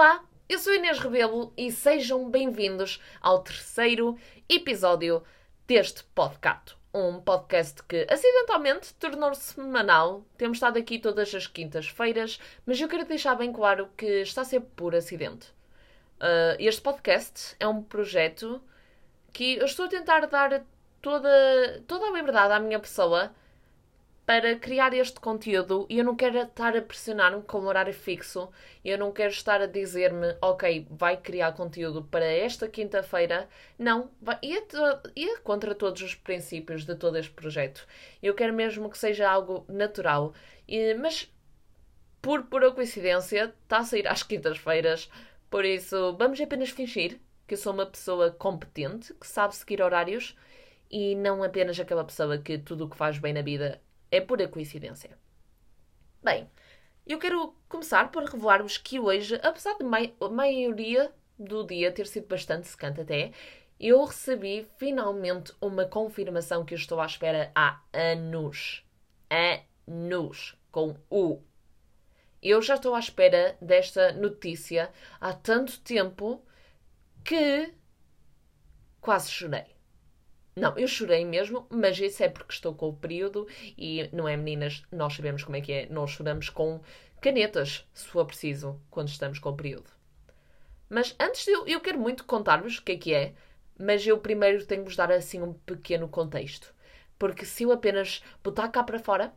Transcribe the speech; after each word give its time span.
Olá, 0.00 0.24
eu 0.48 0.60
sou 0.60 0.72
Inês 0.72 1.00
Rebelo 1.00 1.52
e 1.56 1.72
sejam 1.72 2.30
bem-vindos 2.30 3.02
ao 3.20 3.42
terceiro 3.42 4.16
episódio 4.48 5.24
deste 5.66 6.04
podcast. 6.14 6.76
Um 6.94 7.20
podcast 7.20 7.82
que 7.82 8.06
acidentalmente 8.08 8.94
tornou-se 8.94 9.54
semanal. 9.54 10.24
Temos 10.36 10.58
estado 10.58 10.78
aqui 10.78 11.00
todas 11.00 11.34
as 11.34 11.48
quintas-feiras, 11.48 12.38
mas 12.64 12.80
eu 12.80 12.86
quero 12.86 13.06
deixar 13.06 13.34
bem 13.34 13.52
claro 13.52 13.88
que 13.96 14.06
está 14.20 14.44
ser 14.44 14.60
por 14.60 14.94
acidente. 14.94 15.48
Uh, 16.20 16.54
este 16.60 16.80
podcast 16.80 17.56
é 17.58 17.66
um 17.66 17.82
projeto 17.82 18.62
que 19.32 19.56
eu 19.56 19.64
estou 19.64 19.86
a 19.86 19.88
tentar 19.88 20.28
dar 20.28 20.62
toda, 21.02 21.82
toda 21.88 22.06
a 22.06 22.12
liberdade 22.12 22.52
à 22.52 22.60
minha 22.60 22.78
pessoa 22.78 23.34
para 24.28 24.56
criar 24.56 24.92
este 24.92 25.18
conteúdo 25.18 25.86
e 25.88 25.98
eu 25.98 26.04
não 26.04 26.14
quero 26.14 26.36
estar 26.36 26.76
a 26.76 26.82
pressionar-me 26.82 27.40
com 27.44 27.60
um 27.60 27.66
horário 27.66 27.94
fixo, 27.94 28.50
eu 28.84 28.98
não 28.98 29.10
quero 29.10 29.32
estar 29.32 29.62
a 29.62 29.66
dizer-me, 29.66 30.36
ok, 30.42 30.86
vai 30.90 31.16
criar 31.16 31.52
conteúdo 31.52 32.04
para 32.04 32.26
esta 32.26 32.68
quinta-feira. 32.68 33.48
Não, 33.78 34.10
vai, 34.20 34.38
é 34.44 35.36
contra 35.38 35.74
todos 35.74 36.02
os 36.02 36.14
princípios 36.14 36.84
de 36.84 36.94
todo 36.94 37.16
este 37.16 37.32
projeto. 37.32 37.86
Eu 38.22 38.34
quero 38.34 38.52
mesmo 38.52 38.90
que 38.90 38.98
seja 38.98 39.26
algo 39.26 39.64
natural, 39.66 40.34
e, 40.68 40.92
mas 40.92 41.32
por 42.20 42.42
pura 42.42 42.70
coincidência 42.70 43.54
está 43.62 43.78
a 43.78 43.84
sair 43.84 44.06
às 44.06 44.22
quintas-feiras, 44.22 45.10
por 45.48 45.64
isso 45.64 46.14
vamos 46.18 46.38
apenas 46.38 46.68
fingir 46.68 47.18
que 47.46 47.54
eu 47.54 47.58
sou 47.58 47.72
uma 47.72 47.86
pessoa 47.86 48.30
competente, 48.30 49.14
que 49.14 49.26
sabe 49.26 49.56
seguir 49.56 49.80
horários 49.80 50.36
e 50.90 51.14
não 51.14 51.42
apenas 51.42 51.80
aquela 51.80 52.04
pessoa 52.04 52.36
que 52.36 52.58
tudo 52.58 52.84
o 52.84 52.90
que 52.90 52.96
faz 52.96 53.18
bem 53.18 53.32
na 53.32 53.40
vida 53.40 53.80
é 54.10 54.20
pura 54.20 54.48
coincidência. 54.48 55.18
Bem, 56.22 56.50
eu 57.06 57.18
quero 57.18 57.54
começar 57.68 58.10
por 58.10 58.24
revelar-vos 58.24 58.76
que 58.76 59.00
hoje, 59.00 59.40
apesar 59.42 59.74
de 59.78 59.84
a 60.20 60.28
maioria 60.28 61.12
do 61.38 61.64
dia 61.64 61.92
ter 61.92 62.06
sido 62.06 62.26
bastante 62.26 62.68
secante 62.68 63.00
até, 63.00 63.32
eu 63.78 64.04
recebi 64.04 64.66
finalmente 64.76 65.54
uma 65.60 65.84
confirmação 65.84 66.64
que 66.64 66.74
eu 66.74 66.78
estou 66.78 67.00
à 67.00 67.06
espera 67.06 67.52
há 67.54 67.80
anos. 67.92 68.84
Anos. 69.30 70.56
Com 70.70 70.94
U. 71.10 71.42
Eu 72.42 72.60
já 72.60 72.74
estou 72.74 72.94
à 72.94 72.98
espera 72.98 73.56
desta 73.60 74.12
notícia 74.12 74.92
há 75.18 75.32
tanto 75.32 75.80
tempo 75.80 76.44
que 77.24 77.72
quase 79.00 79.30
chorei. 79.30 79.77
Não, 80.58 80.76
eu 80.76 80.88
chorei 80.88 81.24
mesmo, 81.24 81.66
mas 81.70 81.98
isso 81.98 82.22
é 82.22 82.28
porque 82.28 82.52
estou 82.52 82.74
com 82.74 82.88
o 82.88 82.96
período 82.96 83.46
e 83.76 84.08
não 84.12 84.28
é, 84.28 84.36
meninas? 84.36 84.82
Nós 84.90 85.14
sabemos 85.14 85.44
como 85.44 85.56
é 85.56 85.60
que 85.60 85.72
é. 85.72 85.86
Nós 85.88 86.10
choramos 86.10 86.50
com 86.50 86.80
canetas, 87.20 87.86
se 87.94 88.06
for 88.08 88.26
preciso, 88.26 88.80
quando 88.90 89.08
estamos 89.08 89.38
com 89.38 89.50
o 89.50 89.56
período. 89.56 89.90
Mas 90.88 91.14
antes 91.20 91.46
eu, 91.46 91.66
eu 91.66 91.80
quero 91.80 91.98
muito 91.98 92.24
contar-vos 92.24 92.78
o 92.78 92.82
que 92.82 92.92
é 92.92 92.96
que 92.96 93.14
é, 93.14 93.34
mas 93.78 94.04
eu 94.06 94.18
primeiro 94.18 94.66
tenho 94.66 94.82
que 94.82 94.88
vos 94.88 94.96
dar 94.96 95.12
assim 95.12 95.40
um 95.42 95.52
pequeno 95.52 96.08
contexto. 96.08 96.74
Porque 97.18 97.44
se 97.44 97.62
eu 97.62 97.72
apenas 97.72 98.22
botar 98.42 98.68
cá 98.68 98.82
para 98.82 98.98
fora 98.98 99.32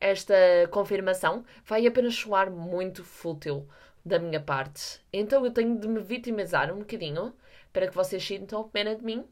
esta 0.00 0.34
confirmação, 0.70 1.44
vai 1.64 1.86
apenas 1.86 2.14
soar 2.14 2.50
muito 2.50 3.04
fútil 3.04 3.68
da 4.04 4.18
minha 4.18 4.40
parte. 4.40 5.00
Então 5.12 5.44
eu 5.44 5.50
tenho 5.50 5.78
de 5.78 5.88
me 5.88 6.00
vitimizar 6.00 6.72
um 6.72 6.78
bocadinho 6.78 7.34
para 7.72 7.88
que 7.88 7.94
vocês 7.94 8.24
sintam 8.24 8.68
pena 8.68 8.94
de 8.94 9.04
mim 9.04 9.26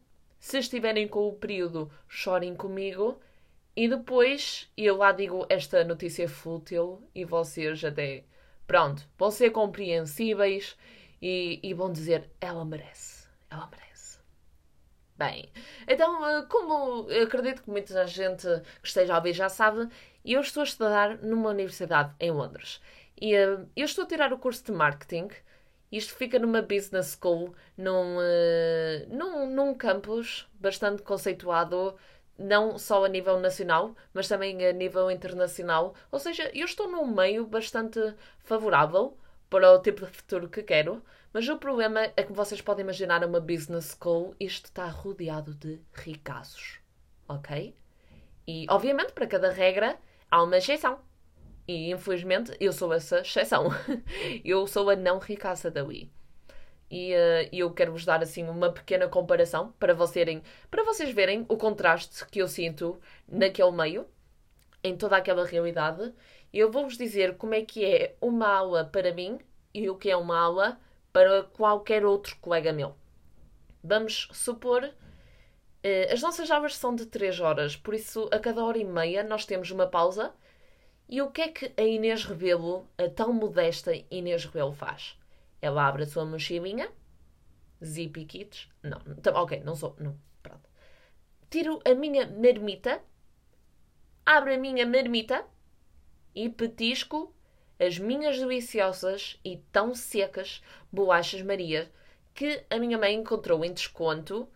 se 0.45 0.59
estiverem 0.59 1.09
com 1.09 1.27
o 1.27 1.33
período, 1.33 1.91
chorem 2.06 2.55
comigo. 2.55 3.19
E 3.75 3.89
depois 3.89 4.70
eu 4.77 4.98
lá 4.98 5.11
digo 5.11 5.47
esta 5.48 5.83
notícia 5.84 6.28
fútil 6.28 7.03
e 7.14 7.25
vocês 7.25 7.83
até, 7.83 8.25
pronto, 8.67 9.09
vão 9.17 9.31
ser 9.31 9.50
compreensíveis 9.53 10.77
e, 11.22 11.61
e 11.62 11.72
vão 11.72 11.91
dizer: 11.91 12.31
ela 12.42 12.62
merece, 12.62 13.27
ela 13.48 13.67
merece. 13.69 14.19
Bem, 15.17 15.50
então, 15.89 16.27
eh, 16.28 16.42
como 16.42 17.09
acredito 17.22 17.62
que 17.62 17.70
muita 17.70 18.06
gente 18.06 18.47
que 18.82 18.88
esteja 18.88 19.15
a 19.15 19.16
ouvir 19.16 19.32
já 19.32 19.49
sabe, 19.49 19.88
eu 20.22 20.43
estou 20.43 20.61
a 20.61 20.65
estudar 20.65 21.16
numa 21.22 21.49
universidade 21.49 22.15
em 22.21 22.31
Londres. 22.31 22.82
E 23.19 23.34
uh, 23.34 23.66
eu 23.75 23.87
estou 23.87 24.05
a 24.05 24.09
tirar 24.09 24.31
o 24.31 24.38
curso 24.38 24.62
de 24.65 24.72
marketing 24.72 25.28
isto 25.97 26.15
fica 26.15 26.38
numa 26.38 26.62
business 26.62 27.16
school, 27.21 27.55
num, 27.77 28.19
uh, 28.19 29.09
num, 29.09 29.47
num 29.50 29.75
campus 29.75 30.49
bastante 30.55 31.03
conceituado, 31.03 31.94
não 32.38 32.78
só 32.78 33.05
a 33.05 33.09
nível 33.09 33.38
nacional, 33.38 33.94
mas 34.12 34.28
também 34.28 34.66
a 34.66 34.72
nível 34.72 35.10
internacional. 35.10 35.94
Ou 36.10 36.19
seja, 36.19 36.50
eu 36.55 36.65
estou 36.65 36.91
num 36.91 37.06
meio 37.06 37.47
bastante 37.47 38.15
favorável 38.38 39.16
para 39.49 39.72
o 39.72 39.78
tipo 39.81 40.05
de 40.05 40.12
futuro 40.12 40.49
que 40.49 40.62
quero, 40.62 41.03
mas 41.32 41.49
o 41.49 41.56
problema 41.56 42.12
é 42.16 42.22
que 42.22 42.32
vocês 42.32 42.61
podem 42.61 42.82
imaginar 42.82 43.25
uma 43.25 43.41
business 43.41 43.97
school, 43.97 44.34
isto 44.38 44.66
está 44.66 44.87
rodeado 44.87 45.55
de 45.55 45.81
ricaços, 45.93 46.81
ok? 47.28 47.75
E, 48.47 48.66
obviamente, 48.69 49.12
para 49.12 49.26
cada 49.26 49.50
regra 49.50 49.99
há 50.31 50.43
uma 50.43 50.59
exceção. 50.59 50.99
E 51.66 51.91
infelizmente 51.91 52.54
eu 52.60 52.72
sou 52.72 52.92
essa 52.92 53.20
exceção. 53.20 53.69
eu 54.44 54.66
sou 54.66 54.91
a 54.91 54.97
não 54.97 55.19
ricaça 55.19 55.70
da 55.70 55.82
Wii. 55.82 56.10
E 56.91 57.14
uh, 57.14 57.48
eu 57.52 57.72
quero 57.72 57.92
vos 57.92 58.04
dar 58.04 58.22
assim 58.22 58.44
uma 58.44 58.70
pequena 58.70 59.08
comparação 59.08 59.72
para, 59.78 59.94
vocês, 59.94 60.42
para 60.70 60.84
vocês 60.84 61.10
verem 61.10 61.44
o 61.48 61.56
contraste 61.56 62.25
que 62.26 62.41
eu 62.41 62.47
sinto 62.47 63.00
naquele 63.26 63.72
meio, 63.72 64.06
em 64.82 64.97
toda 64.97 65.16
aquela 65.16 65.47
realidade. 65.47 66.12
Eu 66.52 66.70
vou-vos 66.70 66.97
dizer 66.97 67.36
como 67.36 67.54
é 67.54 67.62
que 67.62 67.84
é 67.84 68.14
uma 68.20 68.46
aula 68.46 68.84
para 68.84 69.12
mim 69.12 69.38
e 69.72 69.88
o 69.88 69.96
que 69.96 70.10
é 70.10 70.16
uma 70.16 70.38
aula 70.38 70.78
para 71.12 71.44
qualquer 71.44 72.04
outro 72.04 72.36
colega 72.41 72.72
meu. 72.72 72.94
Vamos 73.82 74.28
supor. 74.32 74.84
Uh, 74.84 76.12
as 76.12 76.20
nossas 76.22 76.50
aulas 76.50 76.76
são 76.76 76.94
de 76.94 77.06
3 77.06 77.41
horas, 77.41 77.76
por 77.76 77.94
isso 77.94 78.28
a 78.31 78.38
cada 78.38 78.64
hora 78.64 78.78
e 78.78 78.84
meia 78.84 79.25
nós 79.25 79.44
temos 79.44 79.70
uma 79.70 79.86
pausa 79.86 80.32
e 81.09 81.20
o 81.20 81.31
que 81.31 81.42
é 81.42 81.48
que 81.48 81.72
a 81.76 81.82
Inês 81.82 82.25
Rebelo, 82.25 82.88
a 82.97 83.09
tão 83.09 83.32
modesta 83.32 83.92
Inês 84.10 84.44
Rebelo, 84.44 84.72
faz? 84.72 85.19
Ela 85.60 85.87
abre 85.87 86.04
a 86.04 86.06
sua 86.06 86.25
mochilinha, 86.25 86.91
zippy 87.82 88.25
kits, 88.25 88.69
não, 88.82 89.00
ok, 89.34 89.60
não 89.60 89.75
sou, 89.75 89.94
não, 89.98 90.19
pronto. 90.43 90.69
Tiro 91.50 91.81
a 91.84 91.94
minha 91.94 92.26
marmita, 92.26 93.03
abro 94.25 94.53
a 94.53 94.59
minha 94.59 94.87
marmita 94.87 95.44
e 96.34 96.48
petisco 96.48 97.34
as 97.78 97.98
minhas 97.98 98.38
deliciosas 98.38 99.38
e 99.44 99.59
tão 99.72 99.94
secas 99.94 100.62
bolachas 100.93 101.43
Maria 101.43 101.91
que 102.34 102.64
a 102.70 102.78
minha 102.78 102.98
mãe 102.98 103.14
encontrou 103.14 103.64
em 103.64 103.72
desconto 103.72 104.48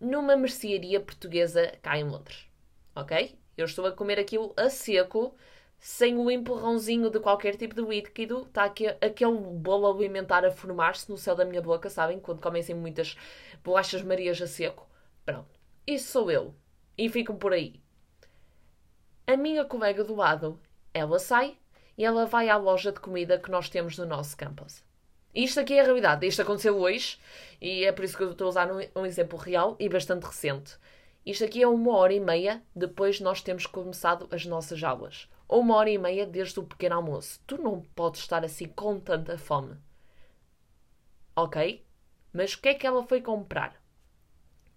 numa 0.00 0.36
mercearia 0.36 1.00
portuguesa 1.00 1.72
cá 1.82 1.98
em 1.98 2.04
Londres. 2.04 2.46
Ok? 2.94 3.38
Eu 3.56 3.64
estou 3.64 3.86
a 3.86 3.92
comer 3.92 4.18
aquilo 4.18 4.52
a 4.56 4.68
seco 4.68 5.34
sem 5.78 6.16
o 6.16 6.30
empurrãozinho 6.30 7.10
de 7.10 7.20
qualquer 7.20 7.56
tipo 7.56 7.74
de 7.74 7.82
líquido, 7.82 8.42
está 8.42 8.64
aqui 8.64 8.88
aquele 8.88 9.38
bolo 9.38 9.86
alimentar 9.86 10.44
a 10.44 10.50
formar-se 10.50 11.10
no 11.10 11.16
céu 11.16 11.34
da 11.34 11.44
minha 11.44 11.62
boca, 11.62 11.88
sabem? 11.90 12.18
Quando 12.18 12.40
comem 12.40 12.60
assim 12.60 12.74
muitas 12.74 13.16
bolachas 13.62 14.02
marias 14.02 14.40
a 14.40 14.46
seco. 14.46 14.88
Pronto. 15.24 15.48
Isso 15.86 16.10
sou 16.10 16.30
eu. 16.30 16.54
E 16.96 17.08
fico 17.08 17.34
por 17.34 17.52
aí. 17.52 17.80
A 19.26 19.36
minha 19.36 19.64
colega 19.64 20.02
do 20.02 20.14
lado, 20.14 20.58
ela 20.94 21.18
sai 21.18 21.56
e 21.96 22.04
ela 22.04 22.26
vai 22.26 22.48
à 22.48 22.56
loja 22.56 22.90
de 22.90 23.00
comida 23.00 23.38
que 23.38 23.50
nós 23.50 23.68
temos 23.68 23.98
no 23.98 24.06
nosso 24.06 24.36
campus. 24.36 24.82
Isto 25.34 25.60
aqui 25.60 25.74
é 25.74 25.80
a 25.80 25.84
realidade. 25.84 26.26
Isto 26.26 26.42
aconteceu 26.42 26.76
hoje 26.78 27.18
e 27.60 27.84
é 27.84 27.92
por 27.92 28.04
isso 28.04 28.16
que 28.16 28.22
eu 28.22 28.32
estou 28.32 28.46
a 28.46 28.48
usar 28.48 28.72
um, 28.72 28.80
um 28.96 29.04
exemplo 29.04 29.38
real 29.38 29.76
e 29.78 29.88
bastante 29.88 30.24
recente. 30.24 30.78
Isto 31.24 31.44
aqui 31.44 31.62
é 31.62 31.68
uma 31.68 31.94
hora 31.96 32.14
e 32.14 32.20
meia 32.20 32.62
depois 32.74 33.16
de 33.16 33.24
nós 33.24 33.42
termos 33.42 33.66
começado 33.66 34.26
as 34.30 34.46
nossas 34.46 34.82
aulas 34.82 35.28
ou 35.48 35.60
uma 35.60 35.76
hora 35.76 35.90
e 35.90 35.98
meia 35.98 36.26
desde 36.26 36.58
o 36.60 36.64
pequeno 36.64 36.96
almoço. 36.96 37.40
Tu 37.46 37.58
não 37.58 37.80
podes 37.94 38.20
estar 38.20 38.44
assim 38.44 38.68
com 38.68 38.98
tanta 39.00 39.38
fome. 39.38 39.76
Ok? 41.34 41.84
Mas 42.32 42.54
o 42.54 42.60
que 42.60 42.68
é 42.68 42.74
que 42.74 42.86
ela 42.86 43.06
foi 43.06 43.20
comprar? 43.20 43.74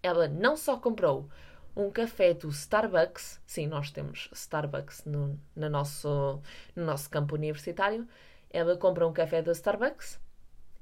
Ela 0.02 0.28
não 0.28 0.56
só 0.56 0.76
comprou 0.76 1.28
um 1.76 1.90
café 1.90 2.34
do 2.34 2.48
Starbucks, 2.48 3.40
sim, 3.46 3.66
nós 3.66 3.90
temos 3.90 4.28
Starbucks 4.32 5.04
no, 5.04 5.38
no, 5.54 5.68
nosso, 5.68 6.40
no 6.74 6.84
nosso 6.84 7.08
campo 7.08 7.34
universitário. 7.34 8.06
Ela 8.50 8.76
compra 8.76 9.06
um 9.06 9.12
café 9.12 9.40
do 9.42 9.52
Starbucks, 9.52 10.18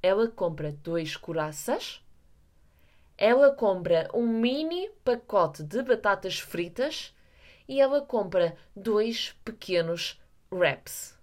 ela 0.02 0.28
compra 0.28 0.72
dois 0.72 1.16
coraças, 1.16 2.02
ela 3.16 3.52
compra 3.52 4.08
um 4.14 4.26
mini 4.26 4.88
pacote 5.04 5.62
de 5.62 5.82
batatas 5.82 6.38
fritas 6.38 7.14
e 7.68 7.80
ela 7.80 8.00
compra 8.00 8.56
dois 8.74 9.36
pequenos 9.44 10.18
wraps. 10.50 11.16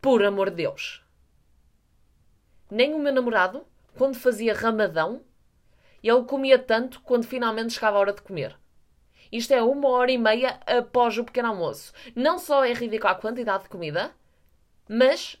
Por 0.00 0.24
amor 0.24 0.50
de 0.50 0.56
Deus! 0.56 1.04
Nem 2.68 2.94
o 2.94 2.98
meu 2.98 3.12
namorado, 3.12 3.64
quando 3.96 4.16
fazia 4.16 4.54
ramadão, 4.54 5.22
ele 6.02 6.24
comia 6.24 6.58
tanto 6.58 7.00
quando 7.02 7.26
finalmente 7.26 7.74
chegava 7.74 7.96
a 7.96 8.00
hora 8.00 8.12
de 8.12 8.22
comer. 8.22 8.58
Isto 9.30 9.52
é 9.52 9.62
uma 9.62 9.88
hora 9.88 10.10
e 10.10 10.18
meia 10.18 10.60
após 10.66 11.16
o 11.16 11.24
pequeno 11.24 11.48
almoço. 11.48 11.92
Não 12.16 12.38
só 12.38 12.64
é 12.64 12.72
ridículo 12.72 13.12
a 13.12 13.14
quantidade 13.14 13.64
de 13.64 13.68
comida, 13.68 14.12
mas 14.88 15.36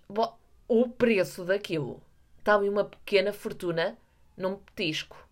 o 0.68 0.88
preço 0.88 1.44
daquilo. 1.44 2.00
está 2.38 2.54
ali 2.54 2.68
uma 2.68 2.84
pequena 2.84 3.32
fortuna 3.32 3.98
num 4.36 4.56
petisco. 4.56 5.29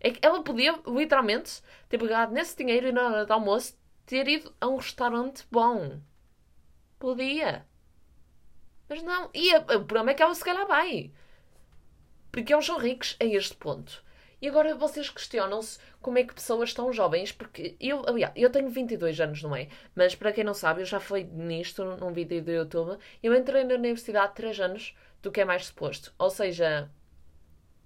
É 0.00 0.10
que 0.10 0.20
ela 0.22 0.42
podia, 0.42 0.78
literalmente, 0.86 1.62
ter 1.88 1.98
pegado 1.98 2.32
nesse 2.32 2.56
dinheiro 2.56 2.88
e 2.88 2.92
na 2.92 3.06
hora 3.06 3.26
do 3.26 3.32
almoço 3.32 3.76
ter 4.06 4.26
ido 4.28 4.54
a 4.60 4.68
um 4.68 4.76
restaurante 4.76 5.44
bom. 5.50 6.00
Podia. 6.98 7.66
Mas 8.88 9.02
não. 9.02 9.30
E 9.34 9.54
a, 9.54 9.58
o 9.58 9.84
problema 9.84 10.10
é 10.12 10.14
que 10.14 10.22
ela 10.22 10.34
se 10.34 10.44
calhar 10.44 10.66
vai. 10.66 11.12
Porque 12.32 12.52
eles 12.52 12.64
são 12.64 12.78
ricos 12.78 13.16
a 13.20 13.24
este 13.24 13.54
ponto. 13.56 14.02
E 14.40 14.46
agora 14.48 14.74
vocês 14.76 15.10
questionam-se 15.10 15.78
como 16.00 16.18
é 16.18 16.24
que 16.24 16.34
pessoas 16.34 16.72
tão 16.72 16.92
jovens, 16.92 17.32
porque 17.32 17.76
eu, 17.80 18.04
aliás, 18.06 18.32
eu 18.36 18.48
tenho 18.50 18.68
22 18.68 19.20
anos, 19.20 19.42
não 19.42 19.54
é? 19.54 19.68
Mas 19.96 20.14
para 20.14 20.32
quem 20.32 20.44
não 20.44 20.54
sabe, 20.54 20.82
eu 20.82 20.86
já 20.86 21.00
falei 21.00 21.24
nisto 21.24 21.84
num 21.84 22.12
vídeo 22.12 22.40
do 22.42 22.52
YouTube. 22.52 22.98
Eu 23.22 23.34
entrei 23.34 23.64
na 23.64 23.74
universidade 23.74 24.26
há 24.26 24.28
3 24.28 24.60
anos 24.60 24.96
do 25.20 25.32
que 25.32 25.40
é 25.40 25.44
mais 25.44 25.66
suposto. 25.66 26.14
Ou 26.16 26.30
seja, 26.30 26.88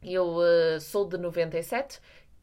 eu 0.02 0.36
uh, 0.36 0.80
sou 0.80 1.08
de 1.08 1.16
97 1.16 2.00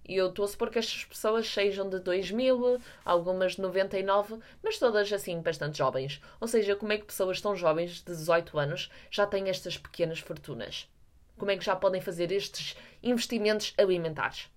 e 0.07 0.15
eu 0.15 0.29
estou 0.29 0.43
a 0.45 0.47
supor 0.47 0.71
que 0.71 0.79
estas 0.79 1.05
pessoas 1.05 1.47
sejam 1.47 1.87
de 1.87 1.99
2000, 1.99 2.81
algumas 3.05 3.53
de 3.53 3.61
99, 3.61 4.39
mas 4.63 4.79
todas 4.79 5.13
assim 5.13 5.39
bastante 5.39 5.77
jovens. 5.77 6.19
Ou 6.41 6.47
seja, 6.47 6.75
como 6.75 6.91
é 6.91 6.97
que 6.97 7.05
pessoas 7.05 7.39
tão 7.39 7.55
jovens 7.55 7.99
de 7.99 8.05
18 8.05 8.57
anos 8.57 8.91
já 9.11 9.27
têm 9.27 9.49
estas 9.49 9.77
pequenas 9.77 10.17
fortunas? 10.17 10.89
Como 11.37 11.51
é 11.51 11.57
que 11.57 11.63
já 11.63 11.75
podem 11.75 12.01
fazer 12.01 12.31
estes 12.31 12.75
investimentos 13.03 13.73
alimentares? 13.77 14.49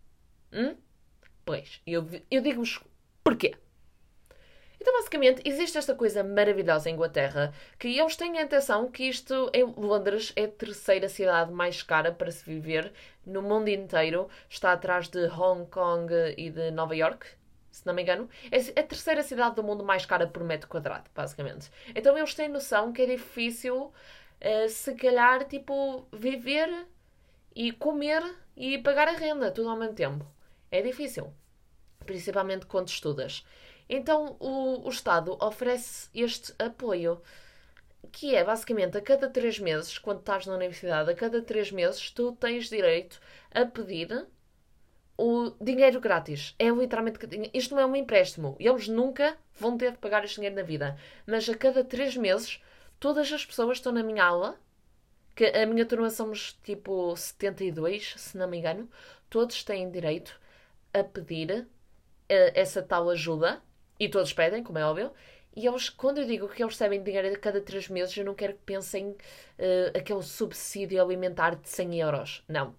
Hum? 0.53 0.75
Pois, 1.45 1.83
eu, 1.87 2.09
eu 2.31 2.41
digo-vos 2.41 2.81
porquê. 3.23 3.55
Então, 4.83 4.95
basicamente, 4.95 5.43
existe 5.45 5.79
esta 5.79 5.95
coisa 5.95 6.25
maravilhosa 6.25 6.91
em 6.91 6.95
Inglaterra 6.95 7.55
que 7.79 8.01
eles 8.01 8.17
têm 8.17 8.37
a 8.37 8.43
intenção 8.43 8.91
que 8.91 9.05
isto 9.05 9.49
em 9.55 9.63
Londres 9.63 10.33
é 10.35 10.43
a 10.43 10.49
terceira 10.49 11.09
cidade 11.09 11.53
mais 11.53 11.85
cara 11.85 12.11
para 12.11 12.33
se 12.33 12.45
viver 12.45 12.93
no 13.25 13.41
mundo 13.41 13.69
inteiro. 13.69 14.29
Está 14.51 14.73
atrás 14.73 15.07
de 15.07 15.25
Hong 15.29 15.71
Kong 15.71 16.13
e 16.37 16.51
de 16.51 16.73
Nova 16.73 16.97
York, 16.97 17.29
se 17.71 17.87
não 17.87 17.95
me 17.95 18.03
engano. 18.03 18.29
É 18.51 18.81
a 18.81 18.83
terceira 18.83 19.23
cidade 19.23 19.55
do 19.55 19.63
mundo 19.63 19.85
mais 19.85 20.05
cara 20.05 20.27
por 20.27 20.43
metro 20.43 20.69
quadrado, 20.69 21.09
basicamente. 21.15 21.71
Então, 21.95 22.19
eles 22.19 22.35
têm 22.35 22.49
noção 22.49 22.93
que 22.93 23.03
é 23.03 23.07
difícil 23.07 23.85
uh, 23.85 24.69
se 24.69 24.97
calhar, 24.97 25.45
tipo, 25.45 26.09
viver 26.13 26.89
e 27.55 27.71
comer 27.71 28.25
e 28.57 28.79
pagar 28.79 29.07
a 29.07 29.13
renda 29.13 29.53
tudo 29.53 29.71
ao 29.71 29.77
mesmo 29.77 29.95
tempo. 29.95 30.27
É 30.73 30.83
difícil. 30.83 31.33
Principalmente 32.05 32.67
quando 32.67 32.89
estudas. 32.89 33.45
Então 33.95 34.37
o, 34.41 34.87
o 34.87 34.89
Estado 34.89 35.37
oferece 35.39 36.09
este 36.15 36.55
apoio, 36.59 37.21
que 38.11 38.35
é 38.35 38.43
basicamente 38.43 38.97
a 38.97 39.03
cada 39.03 39.29
três 39.29 39.59
meses, 39.59 39.99
quando 39.99 40.21
estás 40.21 40.47
na 40.47 40.55
universidade, 40.55 41.11
a 41.11 41.15
cada 41.15 41.43
três 41.43 41.71
meses 41.71 42.11
tu 42.11 42.33
tens 42.33 42.71
direito 42.71 43.21
a 43.51 43.67
pedir 43.67 44.27
o 45.19 45.51
dinheiro 45.61 46.01
grátis. 46.01 46.55
É 46.59 46.71
literalmente. 46.71 47.19
Isto 47.53 47.75
não 47.75 47.83
é 47.83 47.87
um 47.87 47.95
empréstimo. 47.95 48.57
Eles 48.59 48.89
nunca 48.89 49.37
vão 49.61 49.77
ter 49.77 49.93
de 49.93 49.99
pagar 49.99 50.25
este 50.25 50.37
dinheiro 50.37 50.57
na 50.57 50.63
vida. 50.63 50.99
Mas 51.27 51.47
a 51.47 51.55
cada 51.55 51.85
três 51.85 52.17
meses 52.17 52.63
todas 52.99 53.31
as 53.31 53.45
pessoas 53.45 53.77
estão 53.77 53.93
na 53.93 54.03
minha 54.03 54.25
aula, 54.25 54.59
que 55.37 55.45
a 55.45 55.67
minha 55.67 55.85
turma 55.85 56.09
somos 56.09 56.59
tipo 56.65 57.15
72, 57.15 58.15
se 58.17 58.39
não 58.39 58.49
me 58.49 58.57
engano, 58.57 58.89
todos 59.29 59.63
têm 59.63 59.91
direito 59.91 60.41
a 60.95 61.05
pedir 61.05 61.61
uh, 61.61 61.67
essa 62.55 62.83
tal 62.83 63.11
ajuda, 63.11 63.63
e 64.05 64.09
todos 64.09 64.33
pedem, 64.33 64.65
como 64.65 64.79
é 64.79 64.85
óbvio, 64.85 65.13
e 65.55 65.67
eles, 65.67 65.89
quando 65.89 66.19
eu 66.19 66.27
digo 66.27 66.49
que 66.49 66.63
eles 66.63 66.75
recebem 66.75 67.03
dinheiro 67.03 67.29
a 67.29 67.39
cada 67.39 67.61
três 67.61 67.89
meses, 67.89 68.17
eu 68.17 68.25
não 68.25 68.35
quero 68.35 68.55
que 68.55 68.63
pensem 68.65 69.11
uh, 69.11 69.97
aquele 69.97 70.23
subsídio 70.23 71.01
alimentar 71.01 71.55
de 71.55 71.69
100 71.69 72.01
euros. 72.01 72.45
Não. 72.49 72.75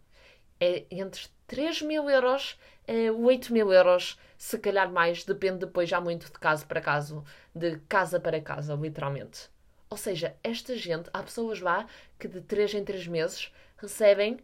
É 0.60 0.86
entre 0.92 1.28
3 1.48 1.82
mil 1.84 2.10
euros 2.10 2.60
a 2.88 3.12
8 3.12 3.54
mil 3.54 3.72
euros, 3.72 4.20
se 4.38 4.58
calhar 4.58 4.92
mais, 4.92 5.24
depende 5.24 5.60
depois 5.60 5.88
já 5.88 6.02
muito 6.02 6.26
de 6.26 6.40
caso 6.40 6.66
para 6.68 6.82
caso, 6.82 7.24
de 7.56 7.78
casa 7.88 8.20
para 8.20 8.42
casa, 8.42 8.74
literalmente. 8.74 9.50
Ou 9.90 9.98
seja, 9.98 10.36
esta 10.44 10.76
gente, 10.76 11.10
há 11.14 11.22
pessoas 11.22 11.62
lá 11.62 11.88
que 12.20 12.28
de 12.28 12.42
3 12.42 12.74
em 12.76 12.84
3 12.84 13.08
meses 13.08 13.54
recebem. 13.78 14.40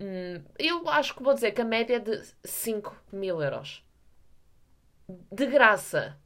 Hum, 0.00 0.42
eu 0.58 0.88
acho 0.88 1.14
que 1.14 1.22
vou 1.22 1.32
dizer 1.32 1.52
que 1.52 1.60
a 1.60 1.64
média 1.64 1.96
é 1.96 1.98
de 2.00 2.20
5 2.44 2.96
mil 3.12 3.40
euros. 3.40 3.83
De 5.08 5.46
graça. 5.46 6.18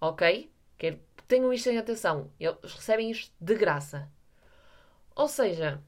Ok? 0.00 0.52
Tenham 1.26 1.52
isto 1.52 1.68
em 1.68 1.78
atenção. 1.78 2.30
Eles 2.40 2.72
recebem 2.72 3.10
isto 3.10 3.32
de 3.38 3.54
graça. 3.54 4.10
Ou 5.14 5.28
seja, 5.28 5.82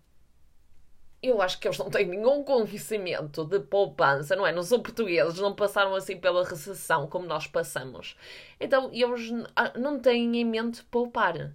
eu 1.23 1.41
acho 1.41 1.59
que 1.59 1.67
eles 1.67 1.79
não 1.79 1.91
têm 1.91 2.07
nenhum 2.07 2.43
conhecimento 2.45 3.45
de 3.45 3.61
poupança, 3.61 4.35
não 4.37 4.47
é? 4.47 4.53
Não 4.53 4.63
são 4.63 4.83
portugueses, 4.83 5.39
não 5.39 5.55
passaram 5.55 5.95
assim 5.95 6.19
pela 6.19 6.45
recessão 6.45 7.07
como 7.07 7.27
nós 7.27 7.47
passamos. 7.47 8.17
Então, 8.59 8.91
eles 8.93 9.31
ah, 9.57 9.79
não 9.79 9.99
têm 9.99 10.37
em 10.37 10.45
mente 10.45 10.85
poupar. 10.85 11.55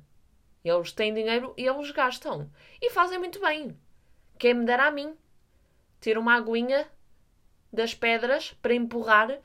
Eles 0.63 0.91
têm 0.91 1.13
dinheiro 1.13 1.53
e 1.57 1.67
eles 1.67 1.91
gastam. 1.91 2.49
E 2.81 2.89
fazem 2.89 3.19
muito 3.19 3.39
bem. 3.39 3.77
Quem 4.39 4.53
me 4.53 4.65
dera 4.65 4.87
a 4.87 4.91
mim 4.91 5.15
ter 5.99 6.17
uma 6.17 6.35
aguinha 6.35 6.87
das 7.71 7.93
pedras 7.93 8.53
para 8.61 8.73
empurrar 8.73 9.39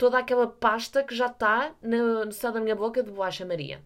toda 0.00 0.18
aquela 0.18 0.46
pasta 0.46 1.04
que 1.04 1.14
já 1.14 1.26
está 1.26 1.74
no, 1.82 2.32
céu 2.32 2.50
da 2.50 2.58
minha 2.58 2.74
boca 2.74 3.02
de 3.02 3.10
bolacha 3.10 3.44
Maria. 3.44 3.84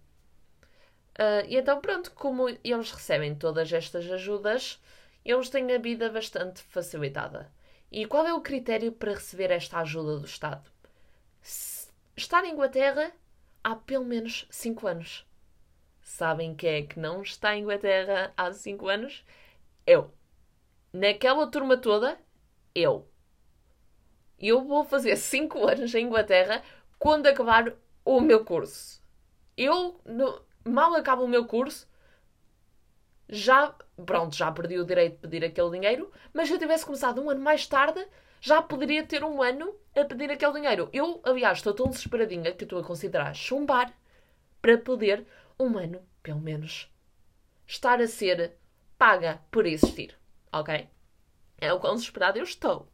Uh, 1.18 1.42
e 1.48 1.56
então, 1.56 1.80
pronto, 1.80 2.12
como 2.12 2.48
eles 2.48 2.92
recebem 2.92 3.34
todas 3.34 3.72
estas 3.72 4.08
ajudas, 4.08 4.80
eles 5.24 5.50
têm 5.50 5.74
a 5.74 5.78
vida 5.78 6.08
bastante 6.08 6.62
facilitada. 6.62 7.52
E 7.90 8.06
qual 8.06 8.24
é 8.28 8.32
o 8.32 8.40
critério 8.40 8.92
para 8.92 9.14
receber 9.14 9.50
esta 9.50 9.80
ajuda 9.80 10.20
do 10.20 10.24
Estado? 10.24 10.70
Estar 12.16 12.44
em 12.44 12.52
Inglaterra 12.52 13.10
há 13.64 13.74
pelo 13.74 14.04
menos 14.04 14.46
5 14.50 14.86
anos. 14.86 15.26
Sabem 16.00 16.54
quem 16.54 16.74
é 16.74 16.82
que 16.82 17.00
não 17.00 17.22
está 17.22 17.56
em 17.56 17.62
Inglaterra 17.62 18.32
há 18.36 18.52
5 18.52 18.88
anos? 18.88 19.24
Eu. 19.84 20.14
Naquela 20.92 21.50
turma 21.50 21.76
toda, 21.76 22.16
eu. 22.72 23.08
Eu 24.38 24.64
vou 24.64 24.84
fazer 24.84 25.16
5 25.18 25.66
anos 25.66 25.94
em 25.94 26.06
Inglaterra 26.06 26.62
quando 26.98 27.26
acabar 27.26 27.72
o 28.04 28.20
meu 28.20 28.44
curso. 28.44 29.02
Eu, 29.56 30.00
no, 30.04 30.42
mal 30.64 30.94
acabo 30.94 31.24
o 31.24 31.28
meu 31.28 31.46
curso, 31.46 31.88
já, 33.28 33.74
pronto, 34.04 34.36
já 34.36 34.50
perdi 34.52 34.78
o 34.78 34.84
direito 34.84 35.14
de 35.14 35.20
pedir 35.20 35.44
aquele 35.44 35.70
dinheiro, 35.70 36.10
mas 36.32 36.48
se 36.48 36.54
eu 36.54 36.58
tivesse 36.58 36.84
começado 36.84 37.20
um 37.22 37.30
ano 37.30 37.40
mais 37.40 37.66
tarde, 37.66 38.06
já 38.40 38.60
poderia 38.60 39.06
ter 39.06 39.24
um 39.24 39.42
ano 39.42 39.74
a 39.96 40.04
pedir 40.04 40.30
aquele 40.30 40.52
dinheiro. 40.54 40.88
Eu, 40.92 41.20
aliás, 41.24 41.58
estou 41.58 41.72
tão 41.72 41.88
desesperadinha 41.88 42.52
que 42.52 42.64
estou 42.64 42.78
a 42.78 42.84
considerar 42.84 43.34
chumbar 43.34 43.92
para 44.60 44.78
poder, 44.78 45.26
um 45.58 45.78
ano, 45.78 46.02
pelo 46.22 46.40
menos, 46.40 46.90
estar 47.66 48.00
a 48.00 48.06
ser 48.06 48.56
paga 48.98 49.40
por 49.50 49.66
existir. 49.66 50.18
Ok? 50.52 50.88
É 51.58 51.72
o 51.72 51.80
quão 51.80 51.94
desesperado 51.94 52.38
eu 52.38 52.44
estou. 52.44 52.88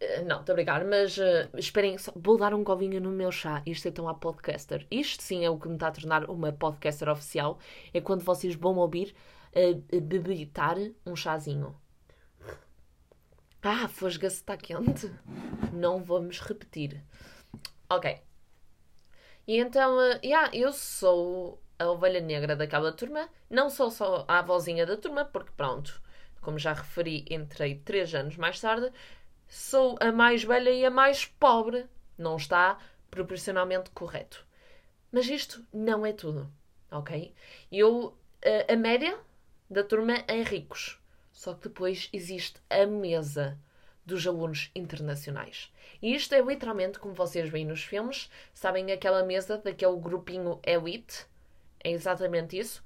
Uh, 0.00 0.24
não, 0.24 0.40
estou 0.40 0.52
a 0.52 0.56
brincar, 0.56 0.84
mas 0.84 1.18
uh, 1.18 1.48
esperem, 1.56 1.98
só, 1.98 2.12
vou 2.14 2.38
dar 2.38 2.54
um 2.54 2.62
covinho 2.62 3.00
no 3.00 3.10
meu 3.10 3.32
chá. 3.32 3.62
Isto 3.66 3.86
é 3.86 3.88
então 3.88 4.08
a 4.08 4.14
podcaster. 4.14 4.86
Isto 4.90 5.22
sim 5.22 5.44
é 5.44 5.50
o 5.50 5.58
que 5.58 5.68
me 5.68 5.74
está 5.74 5.88
a 5.88 5.92
tornar 5.92 6.30
uma 6.30 6.52
podcaster 6.52 7.08
oficial. 7.08 7.58
É 7.92 8.00
quando 8.00 8.22
vocês 8.22 8.54
vão 8.54 8.76
ouvir 8.76 9.14
uh, 9.56 10.00
bebitar 10.00 10.76
um 11.04 11.16
chazinho. 11.16 11.74
Ah, 13.62 13.88
fosga-se 13.88 14.36
está 14.36 14.56
quente. 14.56 15.12
Não 15.72 16.02
vamos 16.02 16.40
repetir. 16.40 17.02
Ok. 17.90 18.20
E 19.48 19.58
então, 19.58 19.96
uh, 19.96 20.20
yeah, 20.24 20.48
eu 20.54 20.72
sou 20.72 21.60
a 21.78 21.88
ovelha 21.88 22.20
negra 22.20 22.54
daquela 22.54 22.92
turma. 22.92 23.28
Não 23.50 23.68
sou 23.68 23.90
só 23.90 24.24
a 24.28 24.38
avózinha 24.38 24.86
da 24.86 24.96
turma, 24.96 25.24
porque 25.24 25.50
pronto, 25.56 26.00
como 26.40 26.58
já 26.58 26.72
referi, 26.72 27.24
entrei 27.30 27.76
três 27.76 28.14
anos 28.14 28.36
mais 28.36 28.60
tarde 28.60 28.92
sou 29.48 29.96
a 30.00 30.12
mais 30.12 30.44
velha 30.44 30.70
e 30.70 30.84
a 30.84 30.90
mais 30.90 31.24
pobre. 31.24 31.86
Não 32.16 32.36
está 32.36 32.78
proporcionalmente 33.10 33.90
correto. 33.90 34.46
Mas 35.10 35.28
isto 35.28 35.64
não 35.72 36.04
é 36.04 36.12
tudo, 36.12 36.52
ok? 36.90 37.34
Eu, 37.72 38.16
a, 38.44 38.72
a 38.72 38.76
média 38.76 39.18
da 39.70 39.82
turma 39.82 40.24
é 40.26 40.42
ricos. 40.42 41.00
Só 41.32 41.54
que 41.54 41.68
depois 41.68 42.08
existe 42.12 42.60
a 42.68 42.84
mesa 42.86 43.58
dos 44.04 44.26
alunos 44.26 44.70
internacionais. 44.74 45.72
E 46.02 46.14
isto 46.14 46.34
é 46.34 46.40
literalmente 46.40 46.98
como 46.98 47.14
vocês 47.14 47.48
veem 47.48 47.66
nos 47.66 47.84
filmes. 47.84 48.30
Sabem 48.52 48.90
aquela 48.90 49.22
mesa 49.22 49.58
daquele 49.58 49.96
grupinho 49.98 50.60
elite? 50.64 51.26
É 51.82 51.90
exatamente 51.90 52.58
isso. 52.58 52.82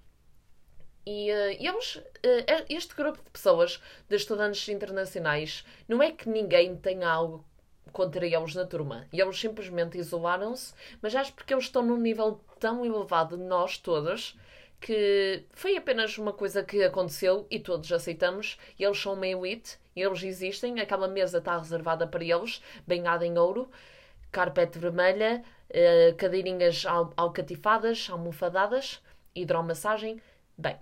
E 1.05 1.31
uh, 1.33 1.57
eles, 1.59 1.97
uh, 1.97 2.65
este 2.69 2.95
grupo 2.95 3.19
de 3.23 3.31
pessoas, 3.31 3.81
de 4.09 4.17
estudantes 4.17 4.69
internacionais, 4.69 5.65
não 5.89 6.03
é 6.03 6.13
que 6.13 6.29
ninguém 6.29 6.77
tenha 6.77 7.09
algo 7.09 7.45
contra 7.93 8.27
eles 8.27 8.55
na 8.55 8.65
turma. 8.65 9.07
E 9.13 9.21
eles 9.21 9.39
simplesmente 9.39 9.99
isolaram-se, 9.99 10.75
mas 11.01 11.15
acho 11.15 11.33
porque 11.35 11.53
eles 11.53 11.65
estão 11.65 11.83
num 11.83 11.99
nível 11.99 12.41
tão 12.59 12.85
elevado 12.85 13.37
de 13.37 13.45
nós 13.45 13.79
todos 13.79 14.37
que 14.83 15.45
foi 15.53 15.77
apenas 15.77 16.19
uma 16.19 16.33
coisa 16.33 16.65
que 16.65 16.83
aconteceu 16.83 17.47
e 17.49 17.61
todos 17.61 17.91
aceitamos. 17.93 18.59
Eles 18.79 19.01
são 19.01 19.15
meio 19.15 19.45
it, 19.45 19.79
eles 19.95 20.25
existem, 20.25 20.81
aquela 20.81 21.07
mesa 21.07 21.39
está 21.39 21.57
reservada 21.57 22.05
para 22.05 22.25
eles, 22.25 22.61
banhada 22.85 23.25
em 23.25 23.39
ouro, 23.39 23.71
carpete 24.33 24.79
vermelha, 24.81 25.43
uh, 25.71 26.17
cadeirinhas 26.17 26.85
al 26.85 27.13
alcatifadas, 27.17 28.09
almofadadas, 28.11 29.01
hidromassagem. 29.35 30.21
Bem, 30.59 30.77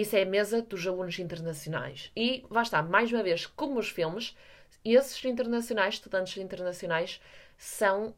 isso 0.00 0.14
é 0.14 0.22
a 0.22 0.26
mesa 0.26 0.62
dos 0.62 0.86
alunos 0.86 1.18
internacionais. 1.18 2.12
E 2.14 2.44
vai 2.48 2.62
estar, 2.62 2.82
mais 2.82 3.12
uma 3.12 3.22
vez, 3.22 3.46
como 3.46 3.80
os 3.80 3.88
filmes, 3.88 4.36
esses 4.84 5.24
internacionais, 5.24 5.94
estudantes 5.94 6.36
internacionais, 6.36 7.20
são 7.56 8.14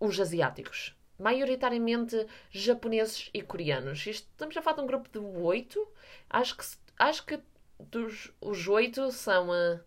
os 0.00 0.18
asiáticos. 0.18 0.96
Maioritariamente 1.18 2.26
japoneses 2.50 3.30
e 3.32 3.40
coreanos. 3.40 4.04
Isto, 4.04 4.26
estamos 4.30 4.56
a 4.56 4.62
falar 4.62 4.76
de 4.76 4.82
um 4.82 4.86
grupo 4.86 5.08
de 5.08 5.18
oito. 5.18 5.86
Acho 6.28 6.56
que, 6.56 6.64
acho 6.98 7.24
que 7.24 7.38
dos, 7.78 8.32
os 8.40 8.66
oito 8.66 9.12
são 9.12 9.50
uh, 9.50 9.80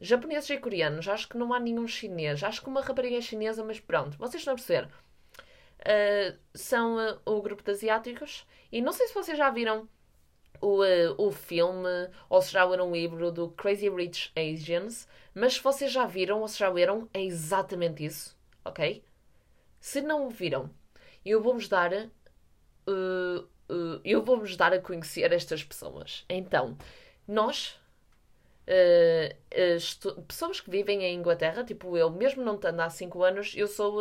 japoneses 0.00 0.50
e 0.50 0.58
coreanos. 0.58 1.08
Acho 1.08 1.28
que 1.28 1.36
não 1.36 1.52
há 1.52 1.58
nenhum 1.58 1.88
chinês. 1.88 2.44
Acho 2.44 2.62
que 2.62 2.68
uma 2.68 2.80
rapariga 2.80 3.16
é 3.16 3.20
chinesa, 3.20 3.64
mas 3.64 3.80
pronto, 3.80 4.16
vocês 4.18 4.40
estão 4.40 4.52
a 4.52 4.56
perceber. 4.56 4.88
Uh, 5.80 6.38
são 6.54 6.96
uh, 6.96 7.18
o 7.24 7.42
grupo 7.42 7.64
de 7.64 7.72
asiáticos. 7.72 8.46
E 8.70 8.80
não 8.80 8.92
sei 8.92 9.08
se 9.08 9.14
vocês 9.14 9.36
já 9.36 9.50
viram 9.50 9.88
o, 10.60 10.82
uh, 10.82 11.14
o 11.18 11.30
filme 11.30 11.88
ou 12.28 12.40
se 12.40 12.52
já 12.52 12.64
leram 12.64 12.90
o 12.90 12.94
livro 12.94 13.30
do 13.30 13.48
Crazy 13.50 13.88
Rich 13.88 14.32
Asians, 14.36 15.08
mas 15.34 15.54
se 15.54 15.62
vocês 15.62 15.90
já 15.90 16.06
viram 16.06 16.40
ou 16.40 16.48
se 16.48 16.58
já 16.58 16.68
leram, 16.68 17.08
é 17.12 17.22
exatamente 17.22 18.04
isso, 18.04 18.36
ok? 18.64 19.02
Se 19.80 20.00
não 20.00 20.26
o 20.26 20.30
viram, 20.30 20.70
eu 21.24 21.42
vou-vos 21.42 21.68
dar. 21.68 21.92
Uh, 22.86 23.40
uh, 23.70 24.00
eu 24.04 24.22
vou-vos 24.22 24.56
dar 24.56 24.72
a 24.72 24.80
conhecer 24.80 25.32
estas 25.32 25.62
pessoas. 25.62 26.24
Então, 26.28 26.76
nós, 27.26 27.78
pessoas 30.26 30.60
que 30.60 30.70
vivem 30.70 31.02
em 31.02 31.14
Inglaterra, 31.16 31.64
tipo 31.64 31.96
eu, 31.96 32.10
mesmo 32.10 32.42
não 32.42 32.54
estando 32.54 32.80
há 32.80 32.90
5 32.90 33.22
anos, 33.22 33.54
eu 33.56 33.66
sou 33.66 34.00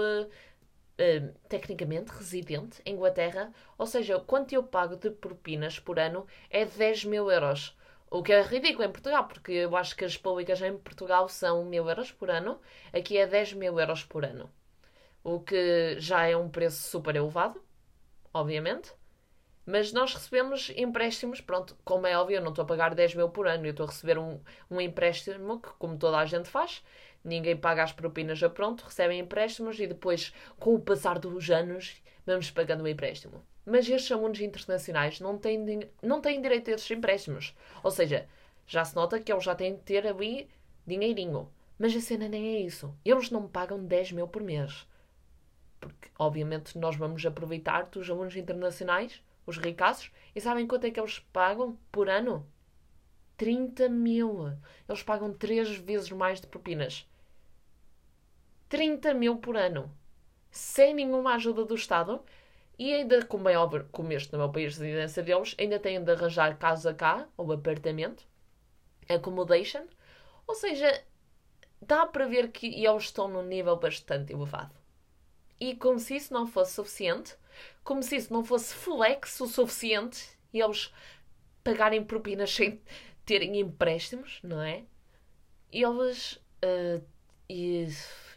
uh, 1.00 1.34
tecnicamente 1.48 2.12
residente 2.12 2.82
em 2.86 2.96
Inglaterra, 2.96 3.52
ou 3.78 3.86
seja, 3.86 4.20
quanto 4.20 4.54
eu 4.54 4.64
pago 4.64 4.96
de 4.96 5.10
propinas 5.12 5.80
por 5.80 6.00
ano 6.00 6.26
é 6.50 6.66
10 6.66 7.06
mil 7.06 7.32
euros. 7.32 7.78
O 8.10 8.22
que 8.22 8.32
é 8.32 8.42
ridículo 8.42 8.84
em 8.86 8.92
Portugal, 8.92 9.28
porque 9.28 9.52
eu 9.52 9.76
acho 9.76 9.96
que 9.96 10.06
as 10.06 10.16
públicas 10.18 10.62
em 10.62 10.78
Portugal 10.78 11.28
são 11.28 11.66
mil 11.66 11.90
euros 11.90 12.12
por 12.12 12.30
ano, 12.30 12.60
aqui 12.94 13.18
é 13.18 13.26
10 13.26 13.54
mil 13.54 13.80
euros 13.80 14.04
por 14.04 14.24
ano. 14.24 14.52
O 15.24 15.40
que 15.40 15.96
já 16.00 16.28
é 16.28 16.38
um 16.38 16.50
preço 16.50 16.90
super 16.90 17.16
elevado, 17.16 17.64
obviamente. 18.34 18.94
Mas 19.66 19.94
nós 19.94 20.14
recebemos 20.14 20.72
empréstimos, 20.76 21.40
pronto, 21.40 21.78
como 21.86 22.06
é 22.06 22.18
óbvio, 22.18 22.38
eu 22.38 22.42
não 22.42 22.50
estou 22.50 22.64
a 22.64 22.68
pagar 22.68 22.94
10 22.94 23.16
mil 23.16 23.30
por 23.30 23.48
ano, 23.48 23.66
eu 23.66 23.72
estou 23.72 23.86
a 23.86 23.90
receber 23.90 24.18
um, 24.18 24.40
um 24.70 24.82
empréstimo 24.82 25.62
que, 25.62 25.70
como 25.80 25.98
toda 25.98 26.18
a 26.18 26.26
gente 26.26 26.50
faz, 26.50 26.84
ninguém 27.24 27.56
paga 27.56 27.84
as 27.84 27.92
propinas 27.92 28.42
a 28.44 28.50
pronto, 28.50 28.84
recebem 28.84 29.20
empréstimos 29.20 29.80
e 29.80 29.88
depois, 29.88 30.34
com 30.60 30.76
o 30.76 30.80
passar 30.80 31.20
dos 31.20 31.50
anos, 31.50 32.02
vamos 32.26 32.52
pagando 32.52 32.84
o 32.84 32.88
empréstimo. 32.88 33.44
Mas 33.66 33.88
estes 33.88 34.12
alunos 34.12 34.42
internacionais 34.42 35.20
não 35.20 35.38
têm, 35.38 35.90
não 36.02 36.20
têm 36.20 36.42
direito 36.42 36.70
a 36.70 36.74
esses 36.74 36.92
empréstimos. 36.92 37.56
Ou 37.82 37.92
seja, 37.92 38.28
já 38.68 38.84
se 38.84 38.96
nota 38.96 39.20
que 39.20 39.32
eles 39.32 39.44
já 39.44 39.56
têm 39.56 39.76
de 39.76 39.82
ter 39.82 40.06
ali 40.06 40.50
dinheirinho. 40.86 41.50
Mas 41.80 41.96
a 41.96 42.02
cena 42.02 42.28
nem 42.28 42.56
é 42.56 42.60
isso. 42.60 42.94
Eles 43.04 43.32
não 43.32 43.48
pagam 43.48 43.84
10 43.84 44.12
mil 44.12 44.28
por 44.28 44.44
mês. 44.44 44.88
Porque, 45.80 46.10
obviamente, 46.18 46.78
nós 46.78 46.96
vamos 46.96 47.26
aproveitar 47.26 47.86
dos 47.86 48.10
alunos 48.10 48.36
internacionais, 48.36 49.22
os 49.46 49.58
ricaços, 49.58 50.12
e 50.36 50.40
sabem 50.40 50.68
quanto 50.68 50.86
é 50.86 50.92
que 50.92 51.00
eles 51.00 51.20
pagam 51.32 51.78
por 51.92 52.10
ano? 52.10 52.46
30 53.38 53.90
mil. 53.90 54.54
Eles 54.88 55.04
pagam 55.04 55.34
3 55.34 55.78
vezes 55.78 56.12
mais 56.12 56.40
de 56.40 56.48
propinas. 56.48 57.08
30 58.74 59.14
mil 59.14 59.38
por 59.38 59.56
ano, 59.56 59.96
sem 60.50 60.96
nenhuma 60.96 61.36
ajuda 61.36 61.64
do 61.64 61.76
Estado, 61.76 62.20
e 62.80 62.92
ainda, 62.92 63.24
como 63.24 63.48
é 63.48 63.56
óbvio, 63.56 63.88
como 63.92 64.12
este 64.12 64.34
não 64.34 64.42
é 64.42 64.46
o 64.46 64.52
país 64.52 64.74
de 64.74 64.80
residência 64.82 65.22
deles, 65.22 65.56
ainda 65.60 65.78
têm 65.78 66.04
de 66.04 66.12
arranjar 66.12 66.58
casa 66.58 66.92
cá, 66.92 67.28
ou 67.38 67.52
apartamento, 67.52 68.26
accommodation, 69.08 69.84
ou 70.48 70.56
seja, 70.56 71.04
dá 71.80 72.08
para 72.08 72.26
ver 72.26 72.50
que 72.52 72.84
eles 72.84 73.04
estão 73.04 73.28
num 73.28 73.44
nível 73.44 73.76
bastante 73.76 74.34
elevado. 74.34 74.74
E 75.60 75.76
como 75.76 76.00
se 76.00 76.16
isso 76.16 76.34
não 76.34 76.48
fosse 76.48 76.74
suficiente, 76.74 77.36
como 77.84 78.02
se 78.02 78.16
isso 78.16 78.34
não 78.34 78.44
fosse 78.44 78.74
flex 78.74 79.40
o 79.40 79.46
suficiente, 79.46 80.36
e 80.52 80.60
eles 80.60 80.92
pagarem 81.64 82.04
propinas 82.04 82.50
sem 82.56 82.82
terem 83.24 83.60
empréstimos, 83.60 84.40
não 84.42 84.60
é? 84.64 84.84
E 85.72 85.84
eles. 85.84 86.42
Uh, 86.64 87.06
e 87.48 87.88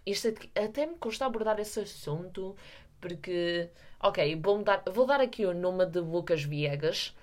isto 0.06 0.28
até 0.54 0.86
me 0.86 0.96
custa 0.96 1.26
abordar 1.26 1.58
esse 1.58 1.80
assunto, 1.80 2.56
porque, 3.00 3.68
ok, 4.00 4.36
vou 4.36 4.62
dar, 4.62 4.82
vou 4.90 5.04
dar 5.04 5.20
aqui 5.20 5.44
o 5.44 5.52
nome 5.52 5.84
de 5.86 5.98
Lucas 5.98 6.44
Viegas 6.44 7.14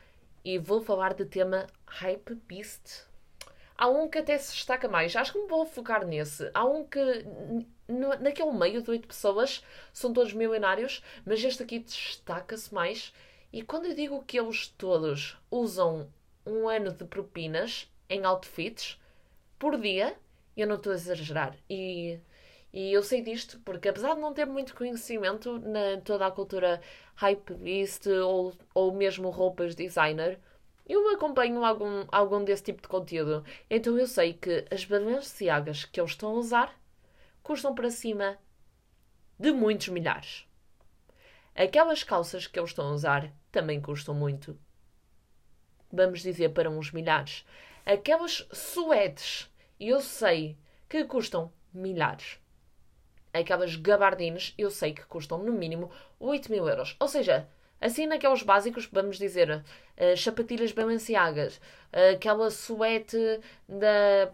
e 0.44 0.60
vou 0.60 0.82
falar 0.82 1.14
do 1.14 1.26
tema 1.26 1.68
Hype 1.88 2.36
Beast. 2.48 3.06
Há 3.78 3.90
um 3.90 4.08
que 4.08 4.20
até 4.20 4.38
se 4.38 4.54
destaca 4.54 4.88
mais, 4.88 5.16
acho 5.16 5.34
que 5.34 5.40
me 5.40 5.48
vou 5.48 5.66
focar 5.66 6.06
nesse. 6.06 6.50
Há 6.54 6.66
um 6.66 6.86
que, 6.86 7.26
naquele 8.20 8.52
meio 8.52 8.84
de 8.84 8.90
oito 8.92 9.08
pessoas, 9.08 9.64
são 9.92 10.14
todos 10.14 10.34
milionários, 10.34 11.02
mas 11.26 11.44
este 11.44 11.64
aqui 11.64 11.80
destaca-se 11.80 12.74
mais. 12.74 13.14
E 13.52 13.64
quando 13.64 13.86
eu 13.86 13.96
digo 13.96 14.24
que 14.24 14.40
eles 14.40 14.68
todos 14.68 15.38
usam 15.50 16.08
um 16.46 16.68
ano 16.68 16.92
de 16.92 17.06
propinas 17.06 17.90
em 18.10 18.26
outfits 18.26 19.00
por 19.58 19.80
dia, 19.80 20.16
eu 20.56 20.68
não 20.68 20.76
estou 20.76 20.92
a 20.92 20.96
exagerar. 20.96 21.56
E 21.70 22.20
e 22.74 22.92
eu 22.92 23.04
sei 23.04 23.22
disto 23.22 23.60
porque, 23.60 23.88
apesar 23.88 24.16
de 24.16 24.22
não 24.22 24.34
ter 24.34 24.46
muito 24.48 24.74
conhecimento 24.74 25.60
na 25.60 26.02
toda 26.04 26.26
a 26.26 26.32
cultura 26.32 26.82
hypebeast 27.16 28.08
ou, 28.10 28.52
ou 28.74 28.92
mesmo 28.92 29.30
roupas 29.30 29.76
designer, 29.76 30.40
eu 30.88 31.08
acompanho 31.10 31.64
algum, 31.64 32.04
algum 32.12 32.44
desse 32.44 32.64
tipo 32.64 32.82
de 32.82 32.88
conteúdo. 32.88 33.46
Então 33.70 33.96
eu 34.00 34.08
sei 34.08 34.34
que 34.34 34.66
as 34.72 34.86
Balenciagas 34.86 35.86
que 35.86 36.02
eles 36.02 36.12
estão 36.12 36.32
a 36.32 36.34
usar 36.34 36.76
custam 37.44 37.76
para 37.76 37.92
cima 37.92 38.40
de 39.40 39.52
muitos 39.52 39.90
milhares. 39.90 40.48
Aquelas 41.56 42.04
calças 42.04 42.48
que 42.48 42.60
eles 42.60 42.72
estão 42.72 42.88
a 42.88 42.94
usar 42.94 43.32
também 43.52 43.80
custam 43.80 44.16
muito. 44.16 44.60
Vamos 45.92 46.22
dizer 46.24 46.50
para 46.50 46.72
uns 46.72 46.92
milhares. 46.92 47.46
Aquelas 47.86 48.48
suetes, 48.52 49.48
eu 49.80 50.02
sei 50.02 50.58
que 50.90 51.06
custam 51.06 51.54
milhares 51.72 52.43
aquelas 53.34 53.76
gabardines, 53.76 54.54
eu 54.58 54.70
sei 54.70 54.94
que 54.94 55.06
custam 55.06 55.40
no 55.40 55.52
mínimo 55.52 55.92
8 56.20 56.52
mil 56.52 56.68
euros. 56.68 56.96
Ou 57.00 57.08
seja, 57.08 57.48
assim 57.82 58.06
naqueles 58.06 58.44
básicos, 58.44 58.88
vamos 58.92 59.18
dizer, 59.18 59.64
uh, 59.98 60.18
sapatilhas 60.18 60.72
Balenciagas, 60.72 61.58
uh, 61.58 62.14
aquela 62.14 62.50
suete 62.52 63.18
da. 63.68 64.30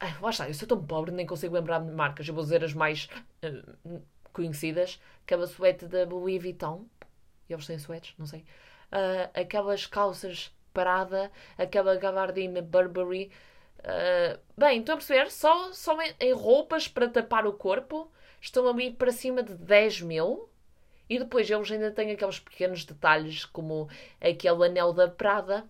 Uh, 0.00 0.22
lá 0.22 0.30
está, 0.30 0.48
eu 0.48 0.54
sou 0.54 0.68
tão 0.68 0.82
pobre, 0.82 1.10
nem 1.10 1.26
consigo 1.26 1.54
lembrar 1.54 1.80
de 1.80 1.90
marcas. 1.90 2.26
Eu 2.28 2.34
vou 2.34 2.44
dizer 2.44 2.64
as 2.64 2.72
mais 2.72 3.08
uh, 3.44 4.00
conhecidas. 4.32 5.00
Aquela 5.24 5.46
suete 5.46 5.86
da 5.86 6.04
Louis 6.04 6.40
Vuitton. 6.40 6.86
Eles 7.48 7.66
têm 7.66 7.78
suetes, 7.78 8.14
não 8.16 8.26
sei. 8.26 8.40
Uh, 8.92 9.40
aquelas 9.40 9.86
calças 9.86 10.52
Parada, 10.72 11.32
aquela 11.56 11.96
gabardina 11.96 12.60
Burberry. 12.60 13.30
Uh, 13.80 14.38
bem, 14.58 14.80
estão 14.80 14.94
a 14.94 14.98
perceber? 14.98 15.30
Só, 15.30 15.72
só 15.72 15.96
em 16.20 16.32
roupas 16.34 16.86
para 16.86 17.08
tapar 17.08 17.46
o 17.46 17.52
corpo 17.54 18.10
estão 18.40 18.68
a 18.68 18.82
ir 18.82 18.92
para 18.92 19.12
cima 19.12 19.42
de 19.42 19.54
10 19.54 20.02
mil. 20.02 20.48
E 21.08 21.18
depois 21.18 21.48
eles 21.48 21.70
ainda 21.70 21.90
têm 21.90 22.10
aqueles 22.10 22.40
pequenos 22.40 22.84
detalhes, 22.84 23.44
como 23.44 23.88
aquele 24.20 24.66
anel 24.66 24.92
da 24.92 25.08
Prada, 25.08 25.64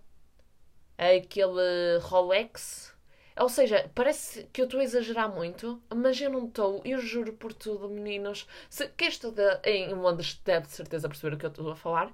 aquele 0.97 1.99
Rolex. 2.01 2.95
Ou 3.39 3.49
seja, 3.49 3.89
parece 3.93 4.45
que 4.51 4.61
eu 4.61 4.65
estou 4.65 4.79
a 4.79 4.83
exagerar 4.83 5.31
muito, 5.31 5.81
mas 5.95 6.19
eu 6.19 6.31
não 6.31 6.47
estou, 6.47 6.81
eu 6.83 6.97
juro 6.99 7.33
por 7.33 7.53
tudo, 7.53 7.87
meninos. 7.87 8.47
Se, 8.67 8.87
quem 8.89 9.07
estuda 9.09 9.61
em 9.63 9.93
Londres 9.93 10.41
deve 10.43 10.65
de 10.65 10.73
certeza 10.73 11.07
perceber 11.07 11.35
o 11.35 11.37
que 11.37 11.45
eu 11.45 11.49
estou 11.49 11.69
a 11.69 11.75
falar. 11.75 12.11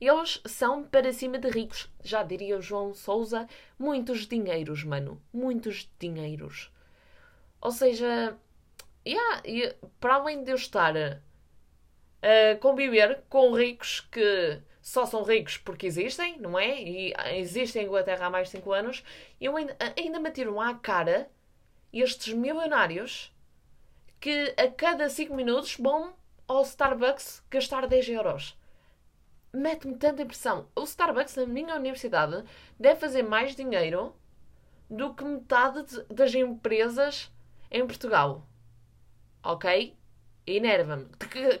Eles 0.00 0.40
são 0.46 0.84
para 0.84 1.12
cima 1.12 1.38
de 1.38 1.50
ricos, 1.50 1.90
já 2.02 2.22
diria 2.22 2.56
o 2.56 2.62
João 2.62 2.94
Souza, 2.94 3.48
muitos 3.78 4.26
dinheiros, 4.26 4.84
mano. 4.84 5.20
Muitos 5.32 5.90
dinheiros. 5.98 6.72
Ou 7.60 7.72
seja, 7.72 8.36
Yeah, 9.08 9.42
e 9.46 9.74
para 9.98 10.16
além 10.16 10.44
de 10.44 10.50
eu 10.50 10.56
estar 10.56 10.94
a 10.96 12.56
conviver 12.60 13.22
com 13.30 13.52
ricos 13.54 14.00
que 14.00 14.60
só 14.82 15.06
são 15.06 15.22
ricos 15.22 15.56
porque 15.56 15.86
existem, 15.86 16.38
não 16.38 16.58
é? 16.58 16.82
E 16.82 17.14
existem 17.36 17.82
em 17.82 17.86
Inglaterra 17.86 18.26
há 18.26 18.30
mais 18.30 18.48
de 18.48 18.58
5 18.58 18.72
anos, 18.72 19.04
eu 19.40 19.56
ainda, 19.56 19.76
ainda 19.96 20.20
me 20.20 20.28
atiram 20.28 20.60
à 20.60 20.74
cara 20.74 21.30
estes 21.92 22.34
milionários 22.34 23.34
que 24.20 24.54
a 24.58 24.68
cada 24.70 25.08
5 25.08 25.34
minutos 25.34 25.76
vão 25.76 26.14
ao 26.46 26.62
Starbucks 26.62 27.42
gastar 27.50 27.86
10 27.86 28.08
euros. 28.10 28.58
mete-me 29.52 29.96
tanta 29.96 30.22
impressão. 30.22 30.68
O 30.74 30.84
Starbucks 30.84 31.36
na 31.36 31.46
minha 31.46 31.74
universidade 31.76 32.44
deve 32.78 33.00
fazer 33.00 33.22
mais 33.22 33.54
dinheiro 33.54 34.14
do 34.90 35.14
que 35.14 35.24
metade 35.24 35.84
das 36.08 36.34
empresas 36.34 37.30
em 37.70 37.86
Portugal. 37.86 38.47
Ok? 39.42 39.96
Enerva-me. 40.46 41.06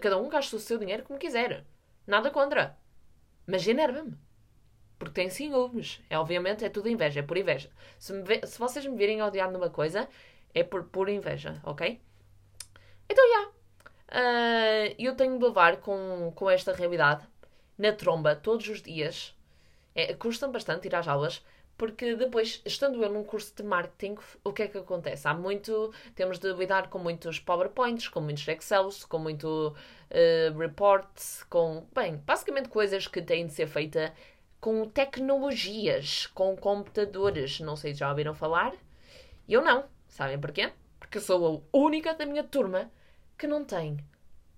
Cada 0.00 0.18
um 0.18 0.28
gasta 0.28 0.56
o 0.56 0.60
seu 0.60 0.78
dinheiro 0.78 1.02
como 1.02 1.18
quiser. 1.18 1.64
Nada 2.06 2.30
contra. 2.30 2.76
Mas 3.46 3.66
enerva-me. 3.66 4.16
Porque 4.98 5.14
tem 5.14 5.30
ciúmes. 5.30 6.00
É, 6.10 6.18
obviamente 6.18 6.64
é 6.64 6.68
tudo 6.68 6.88
inveja, 6.88 7.20
é 7.20 7.22
por 7.22 7.36
inveja. 7.36 7.70
Se. 7.98 8.12
Se 8.46 8.58
vocês 8.58 8.86
me 8.86 8.96
virem 8.96 9.22
odiar 9.22 9.50
numa 9.50 9.70
coisa, 9.70 10.08
é 10.54 10.64
por 10.64 10.84
pura 10.84 11.12
inveja, 11.12 11.60
ok? 11.64 12.00
Então, 13.08 13.24
já. 13.28 13.34
Yeah. 13.34 13.52
Uh, 14.10 14.94
eu 14.98 15.14
tenho 15.14 15.38
de 15.38 15.44
levar 15.44 15.78
com, 15.78 16.32
com 16.34 16.48
esta 16.48 16.72
realidade 16.72 17.26
na 17.76 17.92
tromba 17.92 18.34
todos 18.34 18.68
os 18.68 18.82
dias. 18.82 19.36
É, 19.94 20.14
Custa-me 20.14 20.52
bastante 20.52 20.86
ir 20.88 20.94
às 20.94 21.06
aulas, 21.06 21.44
porque 21.78 22.16
depois, 22.16 22.60
estando 22.66 23.02
eu 23.02 23.08
num 23.08 23.22
curso 23.22 23.54
de 23.54 23.62
marketing, 23.62 24.16
o 24.42 24.52
que 24.52 24.64
é 24.64 24.68
que 24.68 24.78
acontece? 24.78 25.28
Há 25.28 25.32
muito, 25.32 25.94
temos 26.14 26.40
de 26.40 26.52
lidar 26.52 26.90
com 26.90 26.98
muitos 26.98 27.38
PowerPoints, 27.38 28.08
com 28.08 28.20
muitos 28.20 28.46
Excels, 28.46 29.04
com 29.04 29.18
muito 29.20 29.74
uh, 30.10 30.58
reports, 30.58 31.44
com, 31.48 31.86
bem, 31.94 32.16
basicamente 32.16 32.68
coisas 32.68 33.06
que 33.06 33.22
têm 33.22 33.46
de 33.46 33.52
ser 33.52 33.68
feitas 33.68 34.10
com 34.60 34.88
tecnologias, 34.88 36.26
com 36.26 36.56
computadores. 36.56 37.60
Não 37.60 37.76
sei 37.76 37.92
se 37.94 38.00
já 38.00 38.10
ouviram 38.10 38.34
falar. 38.34 38.74
Eu 39.48 39.62
não. 39.62 39.84
Sabem 40.08 40.38
porquê? 40.40 40.72
Porque 40.98 41.20
sou 41.20 41.64
a 41.72 41.76
única 41.76 42.12
da 42.12 42.26
minha 42.26 42.42
turma 42.42 42.90
que 43.38 43.46
não 43.46 43.64
tem 43.64 43.98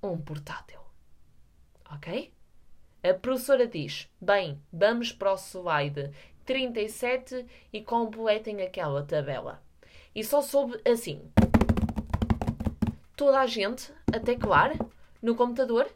um 0.02 0.16
portátil. 0.16 0.80
Ok? 1.92 2.32
A 3.02 3.14
professora 3.14 3.66
diz: 3.66 4.10
Bem, 4.20 4.62
vamos 4.70 5.10
para 5.10 5.32
o 5.32 5.36
slide 5.36 6.10
37 6.50 7.47
e 7.73 7.80
completem 7.80 8.61
aquela 8.61 9.04
tabela. 9.04 9.62
E 10.12 10.25
só 10.25 10.42
soube 10.42 10.80
assim. 10.85 11.30
Toda 13.14 13.38
a 13.38 13.47
gente 13.47 13.92
a 14.12 14.19
teclar 14.19 14.76
no 15.23 15.37
computador 15.37 15.88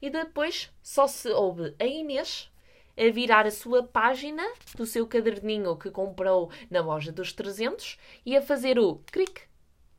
e 0.00 0.08
depois 0.08 0.72
só 0.82 1.06
se 1.06 1.28
ouve 1.28 1.74
a 1.78 1.84
Inês 1.84 2.50
a 2.96 3.12
virar 3.12 3.46
a 3.46 3.50
sua 3.50 3.82
página 3.82 4.42
do 4.74 4.86
seu 4.86 5.06
caderninho 5.06 5.76
que 5.76 5.90
comprou 5.90 6.50
na 6.70 6.80
loja 6.80 7.12
dos 7.12 7.34
300 7.34 7.98
e 8.24 8.34
a 8.34 8.40
fazer 8.40 8.78
o 8.78 9.02
clique 9.12 9.42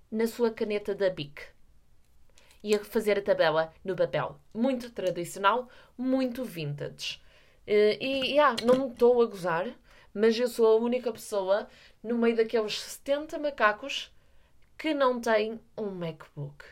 na 0.09 0.25
sua 0.25 0.49
caneta 0.49 0.95
da 0.95 1.11
BIC. 1.11 1.43
E 2.63 2.73
a 2.73 2.83
fazer 2.83 3.19
a 3.19 3.21
tabela 3.21 3.71
no 3.83 3.95
papel. 3.95 4.39
Muito 4.51 4.89
tradicional, 4.89 5.69
muito 5.95 6.43
vintage. 6.43 7.23
Eh, 7.67 7.97
e, 8.01 8.33
e 8.35 8.39
ah, 8.39 8.55
não 8.63 8.89
estou 8.89 9.21
a 9.21 9.25
gozar, 9.25 9.67
mas 10.13 10.37
eu 10.39 10.47
sou 10.47 10.67
a 10.67 10.75
única 10.81 11.11
pessoa 11.11 11.67
no 12.03 12.17
meio 12.17 12.35
daqueles 12.35 12.79
70 12.81 13.37
macacos 13.39 14.11
que 14.77 14.93
não 14.93 15.19
tem 15.21 15.59
um 15.77 15.91
MacBook. 15.91 16.65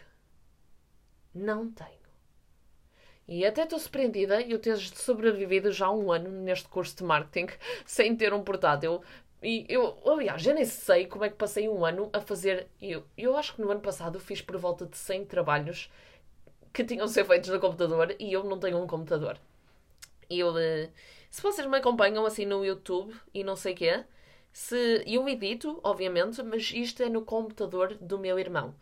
Não 1.34 1.72
tem. 1.72 2.04
E 3.28 3.46
até 3.46 3.64
estou 3.64 3.80
surpreendida 3.80 4.42
eu 4.42 4.60
ter 4.60 4.78
sobrevivido 4.78 5.72
já 5.72 5.90
um 5.90 6.12
ano 6.12 6.30
neste 6.30 6.68
curso 6.68 6.96
de 6.98 7.04
marketing 7.04 7.52
sem 7.86 8.16
ter 8.16 8.34
um 8.34 8.44
portátil. 8.44 9.02
E 9.42 9.66
eu, 9.70 9.98
aliás, 10.06 10.42
já 10.42 10.54
nem 10.54 10.66
sei 10.66 11.06
como 11.08 11.26
é 11.26 11.30
que 11.30 11.36
passei 11.36 11.68
um 11.68 11.86
ano 11.86 12.10
a 12.14 12.22
fazer. 12.22 12.68
Eu, 12.82 13.04
eu 13.18 13.36
acho 13.38 13.56
que 13.56 13.62
no 13.62 13.72
ano 13.72 13.82
passado 13.82 14.20
fiz 14.20 14.42
por 14.42 14.58
volta 14.58 14.86
de 14.86 14.98
100 14.98 15.26
trabalhos 15.26 15.90
que 16.74 16.84
tinham 16.84 17.06
de 17.06 17.12
ser 17.14 17.26
feitos 17.26 17.50
no 17.50 17.60
computador 17.60 18.16
e 18.20 18.34
eu 18.34 18.44
não 18.44 18.60
tenho 18.60 18.82
um 18.82 18.88
computador. 18.88 19.38
E 20.30 20.42
eh, 20.42 20.90
se 21.30 21.42
vocês 21.42 21.68
me 21.68 21.78
acompanham 21.78 22.26
assim 22.26 22.46
no 22.46 22.66
YouTube 22.66 23.14
e 23.34 23.44
não 23.44 23.56
sei 23.56 23.74
o 23.74 23.76
quê, 23.76 24.06
se, 24.52 25.04
eu 25.08 25.28
edito, 25.28 25.80
obviamente, 25.84 26.42
mas 26.44 26.72
isto 26.72 27.02
é 27.02 27.10
no 27.10 27.24
computador 27.24 27.96
do 27.96 28.20
meu 28.20 28.38
irmão. 28.38 28.76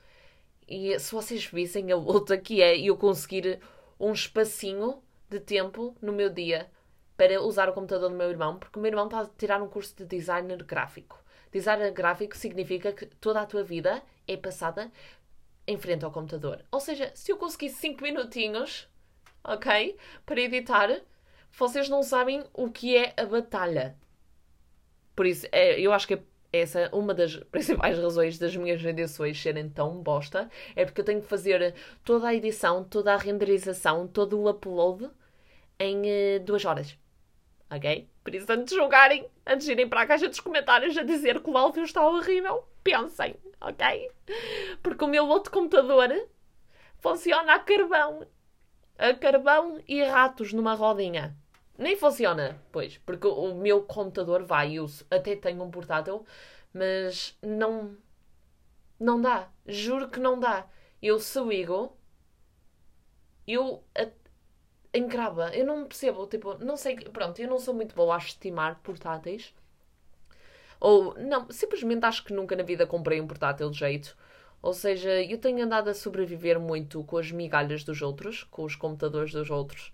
E 0.67 0.97
se 0.99 1.11
vocês 1.13 1.45
vissem 1.45 1.91
a 1.91 1.95
luta 1.95 2.37
que 2.37 2.61
é 2.61 2.77
eu 2.77 2.97
conseguir 2.97 3.59
um 3.99 4.11
espacinho 4.11 5.01
de 5.29 5.39
tempo 5.39 5.95
no 6.01 6.11
meu 6.11 6.29
dia 6.29 6.69
para 7.15 7.41
usar 7.41 7.69
o 7.69 7.73
computador 7.73 8.09
do 8.09 8.15
meu 8.15 8.29
irmão, 8.29 8.57
porque 8.57 8.77
o 8.79 8.81
meu 8.81 8.89
irmão 8.89 9.05
está 9.05 9.21
a 9.21 9.25
tirar 9.25 9.61
um 9.61 9.67
curso 9.69 9.95
de 9.95 10.05
designer 10.05 10.63
gráfico. 10.63 11.23
Designer 11.51 11.91
gráfico 11.91 12.35
significa 12.35 12.91
que 12.91 13.05
toda 13.05 13.41
a 13.41 13.45
tua 13.45 13.63
vida 13.63 14.01
é 14.27 14.35
passada 14.35 14.91
em 15.67 15.77
frente 15.77 16.03
ao 16.03 16.11
computador. 16.11 16.65
Ou 16.71 16.79
seja, 16.79 17.11
se 17.13 17.31
eu 17.31 17.37
conseguir 17.37 17.69
5 17.69 18.01
minutinhos, 18.01 18.89
ok, 19.43 19.97
para 20.25 20.41
editar, 20.41 21.01
vocês 21.51 21.89
não 21.89 22.03
sabem 22.03 22.43
o 22.53 22.69
que 22.69 22.95
é 22.95 23.13
a 23.17 23.25
batalha. 23.25 23.97
Por 25.15 25.25
isso, 25.25 25.47
é, 25.51 25.79
eu 25.79 25.93
acho 25.93 26.07
que 26.07 26.15
é 26.15 26.23
essa 26.53 26.89
uma 26.93 27.13
das 27.13 27.35
principais 27.51 27.97
razões 27.97 28.37
das 28.37 28.55
minhas 28.55 28.83
edições 28.83 29.41
serem 29.41 29.69
tão 29.69 30.01
bosta 30.01 30.49
é 30.75 30.83
porque 30.85 31.01
eu 31.01 31.05
tenho 31.05 31.21
que 31.21 31.27
fazer 31.27 31.73
toda 32.03 32.27
a 32.27 32.35
edição, 32.35 32.83
toda 32.83 33.13
a 33.13 33.17
renderização, 33.17 34.07
todo 34.07 34.39
o 34.39 34.49
upload 34.49 35.09
em 35.79 36.01
uh, 36.01 36.39
duas 36.43 36.65
horas. 36.65 36.97
Ok? 37.69 38.09
Por 38.23 38.35
isso, 38.35 38.51
antes 38.51 38.73
de 38.73 38.75
jogarem, 38.75 39.25
antes 39.47 39.65
de 39.65 39.71
irem 39.71 39.87
para 39.87 40.01
a 40.01 40.05
caixa 40.05 40.27
dos 40.27 40.41
comentários 40.41 40.97
a 40.97 41.03
dizer 41.03 41.39
que 41.41 41.49
o 41.49 41.57
áudio 41.57 41.83
está 41.83 42.05
horrível, 42.05 42.67
pensem, 42.83 43.35
ok? 43.61 44.11
Porque 44.83 45.03
o 45.03 45.07
meu 45.07 45.25
outro 45.25 45.51
computador 45.51 46.09
funciona 46.99 47.55
a 47.55 47.59
carvão. 47.59 48.27
A 48.97 49.13
carvão 49.13 49.81
e 49.87 50.03
ratos 50.03 50.53
numa 50.53 50.73
rodinha. 50.75 51.35
Nem 51.81 51.97
funciona, 51.97 52.61
pois, 52.71 52.99
porque 52.99 53.25
o 53.25 53.55
meu 53.55 53.81
computador 53.81 54.43
vai, 54.43 54.73
eu 54.75 54.85
até 55.09 55.35
tenho 55.35 55.63
um 55.63 55.71
portátil, 55.71 56.23
mas 56.71 57.35
não. 57.41 57.97
Não 58.99 59.19
dá. 59.19 59.49
Juro 59.65 60.07
que 60.07 60.19
não 60.19 60.39
dá. 60.39 60.67
Eu 61.01 61.19
se 61.19 61.41
ligo, 61.41 61.97
eu 63.47 63.83
encrava. 64.93 65.49
Eu 65.55 65.65
não 65.65 65.87
percebo, 65.87 66.27
tipo, 66.27 66.55
não 66.63 66.77
sei. 66.77 66.97
Pronto, 66.97 67.41
eu 67.41 67.49
não 67.49 67.57
sou 67.57 67.73
muito 67.73 67.95
boa 67.95 68.13
a 68.13 68.19
estimar 68.19 68.79
portáteis. 68.83 69.51
Ou, 70.79 71.15
não, 71.15 71.49
simplesmente 71.49 72.05
acho 72.05 72.23
que 72.23 72.33
nunca 72.33 72.55
na 72.55 72.63
vida 72.63 72.85
comprei 72.85 73.19
um 73.19 73.25
portátil 73.27 73.71
de 73.71 73.79
jeito. 73.79 74.15
Ou 74.61 74.73
seja, 74.73 75.09
eu 75.23 75.39
tenho 75.39 75.63
andado 75.63 75.89
a 75.89 75.95
sobreviver 75.95 76.59
muito 76.59 77.03
com 77.05 77.17
as 77.17 77.31
migalhas 77.31 77.83
dos 77.83 78.03
outros, 78.03 78.43
com 78.43 78.63
os 78.65 78.75
computadores 78.75 79.31
dos 79.31 79.49
outros. 79.49 79.91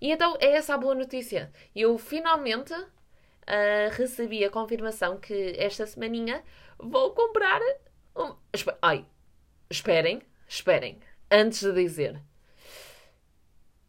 E 0.00 0.10
então 0.10 0.36
é 0.40 0.52
essa 0.52 0.74
a 0.74 0.78
boa 0.78 0.94
notícia. 0.94 1.52
Eu 1.74 1.98
finalmente 1.98 2.72
uh, 2.72 3.90
recebi 3.92 4.44
a 4.44 4.50
confirmação 4.50 5.18
que 5.18 5.54
esta 5.58 5.86
semaninha 5.86 6.42
vou 6.78 7.10
comprar. 7.12 7.60
Um... 8.16 8.34
Ai, 8.80 9.04
esperem, 9.68 10.22
esperem. 10.48 10.98
Antes 11.30 11.62
de 11.62 11.72
dizer. 11.72 12.20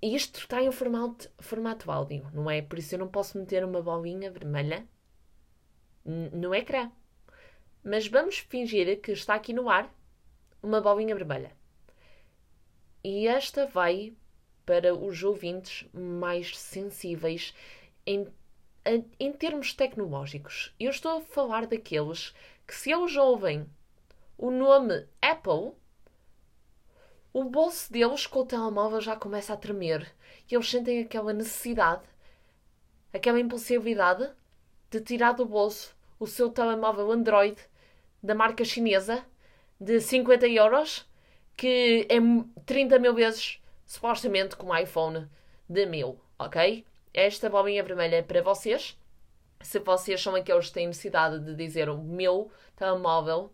Isto 0.02 0.40
está 0.40 0.62
em 0.62 0.72
formato, 0.72 1.30
formato 1.40 1.92
áudio, 1.92 2.28
não 2.34 2.50
é? 2.50 2.62
Por 2.62 2.80
isso 2.80 2.96
eu 2.96 3.00
não 3.00 3.08
posso 3.08 3.38
meter 3.38 3.64
uma 3.64 3.82
bolinha 3.82 4.32
vermelha 4.32 4.88
no 6.04 6.54
ecrã. 6.56 6.92
Mas 7.84 8.08
vamos 8.08 8.40
fingir 8.40 9.00
que 9.00 9.12
está 9.12 9.36
aqui 9.36 9.54
no 9.54 9.70
ar 9.70 9.94
uma 10.62 10.82
bolinha 10.82 11.16
vermelha. 11.16 11.52
E 13.04 13.28
esta 13.28 13.66
vai 13.68 14.16
para 14.66 14.94
os 14.94 15.24
ouvintes 15.24 15.88
mais 15.94 16.58
sensíveis 16.58 17.54
em, 18.06 18.28
em 19.20 19.32
termos 19.34 19.74
tecnológicos. 19.74 20.74
Eu 20.80 20.92
estou 20.92 21.18
a 21.18 21.22
falar 21.22 21.66
daqueles 21.68 22.34
que, 22.68 22.76
se 22.76 22.92
eles 22.92 23.16
ouvem 23.16 23.66
o 24.38 24.50
nome 24.50 25.08
Apple, 25.22 25.74
o 27.34 27.44
bolso 27.44 27.92
deles 27.92 28.28
com 28.28 28.40
o 28.40 28.46
telemóvel 28.46 29.00
já 29.00 29.16
começa 29.16 29.54
a 29.54 29.58
tremer 29.58 30.12
e 30.50 30.56
eles 30.56 30.70
sentem 30.70 31.02
aquela 31.02 31.32
necessidade, 31.32 32.04
aquela 33.14 33.40
impulsividade 33.40 34.30
de 34.90 35.00
tirar 35.00 35.34
do 35.34 35.46
bolso 35.46 35.96
o 36.20 36.28
seu 36.28 36.50
telemóvel 36.50 37.12
Android 37.12 37.56
da 38.22 38.36
marca 38.36 38.66
chinesa 38.66 39.24
de 39.80 40.02
50 40.02 40.48
euros 40.48 41.10
que 41.56 42.08
é 42.10 42.18
30 42.66 43.00
mil 43.00 43.14
vezes 43.14 43.61
supostamente 43.92 44.56
com 44.56 44.68
um 44.68 44.76
iPhone 44.78 45.28
de 45.68 45.86
1000, 45.86 46.18
ok? 46.40 46.86
Esta 47.14 47.50
bolinha 47.50 47.84
vermelha 47.84 48.16
é 48.16 48.22
para 48.22 48.42
vocês. 48.42 48.98
Se 49.60 49.80
vocês 49.80 50.22
são 50.22 50.34
aqueles 50.34 50.68
que 50.68 50.76
têm 50.76 50.88
necessidade 50.88 51.44
de 51.44 51.54
dizer 51.54 51.90
o 51.90 51.98
meu 51.98 52.50
telemóvel 52.78 53.52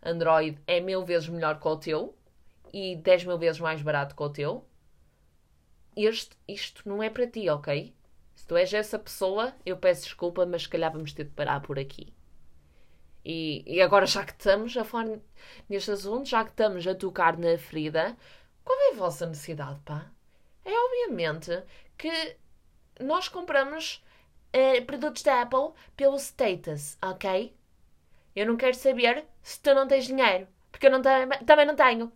Android 0.00 0.56
é 0.68 0.78
mil 0.78 1.04
vezes 1.04 1.28
melhor 1.28 1.58
que 1.58 1.66
o 1.66 1.76
teu 1.76 2.16
e 2.72 2.94
10 2.94 3.24
mil 3.24 3.36
vezes 3.36 3.60
mais 3.60 3.82
barato 3.82 4.14
que 4.14 4.22
o 4.22 4.30
teu, 4.30 4.64
este, 5.96 6.36
isto 6.46 6.88
não 6.88 7.02
é 7.02 7.10
para 7.10 7.26
ti, 7.26 7.50
ok? 7.50 7.92
Se 8.36 8.46
tu 8.46 8.56
és 8.56 8.72
essa 8.72 9.00
pessoa, 9.00 9.52
eu 9.66 9.76
peço 9.76 10.04
desculpa, 10.04 10.46
mas 10.46 10.62
se 10.62 10.68
calhar 10.68 10.92
vamos 10.92 11.12
ter 11.12 11.24
de 11.24 11.30
parar 11.30 11.60
por 11.60 11.76
aqui. 11.76 12.14
E, 13.24 13.64
e 13.66 13.82
agora, 13.82 14.06
já 14.06 14.24
que 14.24 14.32
estamos 14.32 14.76
a 14.76 14.84
falar 14.84 15.18
neste 15.68 15.90
assunto, 15.90 16.28
já 16.28 16.44
que 16.44 16.50
estamos 16.50 16.86
a 16.86 16.94
tocar 16.94 17.36
na 17.36 17.58
ferida, 17.58 18.16
qual 18.64 18.78
é 18.78 18.90
a 18.92 18.96
vossa 18.96 19.26
necessidade, 19.26 19.80
pá? 19.84 20.10
É 20.64 20.72
obviamente 20.72 21.62
que 21.96 22.36
nós 23.00 23.28
compramos 23.28 24.02
uh, 24.54 24.84
produtos 24.84 25.22
da 25.22 25.42
Apple 25.42 25.72
pelo 25.96 26.16
status, 26.16 26.96
ok? 27.02 27.54
Eu 28.34 28.46
não 28.46 28.56
quero 28.56 28.74
saber 28.74 29.26
se 29.42 29.60
tu 29.60 29.74
não 29.74 29.86
tens 29.86 30.06
dinheiro, 30.06 30.46
porque 30.70 30.86
eu 30.86 30.90
não 30.90 31.02
também 31.02 31.66
não 31.66 31.76
tenho. 31.76 32.12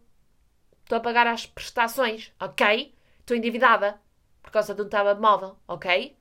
Estou 0.82 0.98
a 0.98 1.00
pagar 1.00 1.26
as 1.26 1.46
prestações, 1.46 2.32
ok? 2.40 2.94
Estou 3.20 3.36
endividada 3.36 4.00
por 4.42 4.50
causa 4.50 4.74
de 4.74 4.82
um 4.82 4.88
telemóvel, 4.88 5.56
ok? 5.66 6.16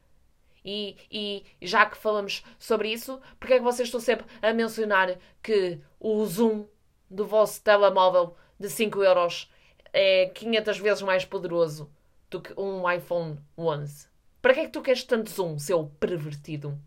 E, 0.66 0.98
e 1.12 1.46
já 1.62 1.86
que 1.86 1.96
falamos 1.96 2.44
sobre 2.58 2.92
isso, 2.92 3.22
porque 3.40 3.54
é 3.54 3.58
que 3.58 3.64
vocês 3.64 3.88
estão 3.88 4.02
sempre 4.02 4.26
a 4.42 4.52
mencionar 4.52 5.16
que 5.44 5.80
o 6.00 6.26
zoom 6.26 6.66
do 7.08 7.28
vosso 7.28 7.62
telemóvel 7.62 8.36
de 8.60 8.68
5 8.68 9.04
euros 9.04 9.52
é 9.98 10.30
500 10.36 10.78
vezes 10.78 11.02
mais 11.02 11.24
poderoso 11.24 11.90
do 12.30 12.42
que 12.42 12.54
um 12.60 12.90
iPhone 12.92 13.40
11? 13.58 14.08
Para 14.42 14.54
que 14.54 14.60
é 14.60 14.66
que 14.66 14.72
tu 14.72 14.82
queres 14.82 15.06
tanto 15.06 15.30
zoom, 15.30 15.58
seu 15.58 15.90
pervertido? 16.00 16.78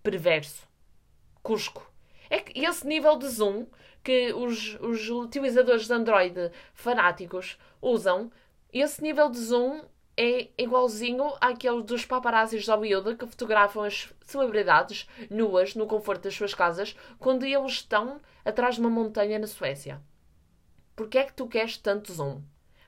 Perverso. 0.00 0.68
Cusco. 1.42 1.90
É 2.30 2.38
que 2.38 2.64
esse 2.64 2.86
nível 2.86 3.16
de 3.16 3.28
zoom 3.28 3.66
que 4.04 4.32
os, 4.32 4.78
os 4.80 5.10
utilizadores 5.10 5.88
de 5.88 5.92
Android 5.92 6.52
fanáticos 6.72 7.58
usam, 7.82 8.30
esse 8.72 9.02
nível 9.02 9.28
de 9.28 9.38
zoom 9.38 9.82
é 10.16 10.48
igualzinho 10.56 11.34
àquele 11.40 11.82
dos 11.82 12.04
paparazzis 12.04 12.62
de 12.62 12.70
Hollywood 12.70 13.16
que 13.16 13.26
fotografam 13.26 13.82
as 13.82 14.08
celebridades 14.24 15.08
nuas 15.28 15.74
no 15.74 15.88
conforto 15.88 16.22
das 16.22 16.34
suas 16.34 16.54
casas 16.54 16.94
quando 17.18 17.44
eles 17.44 17.72
estão 17.72 18.20
atrás 18.44 18.76
de 18.76 18.80
uma 18.80 18.90
montanha 18.90 19.40
na 19.40 19.48
Suécia. 19.48 20.00
Porquê 21.00 21.16
é 21.16 21.24
que 21.24 21.32
tu 21.32 21.48
queres 21.48 21.78
tanto 21.78 22.12
zoom? 22.12 22.42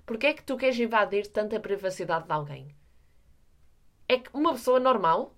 Porquê 0.04 0.26
é 0.26 0.34
que 0.34 0.42
tu 0.42 0.54
queres 0.58 0.78
invadir 0.78 1.26
tanta 1.28 1.58
privacidade 1.58 2.26
de 2.26 2.32
alguém? 2.34 2.76
É 4.06 4.18
que 4.18 4.28
uma 4.34 4.52
pessoa 4.52 4.78
normal, 4.78 5.34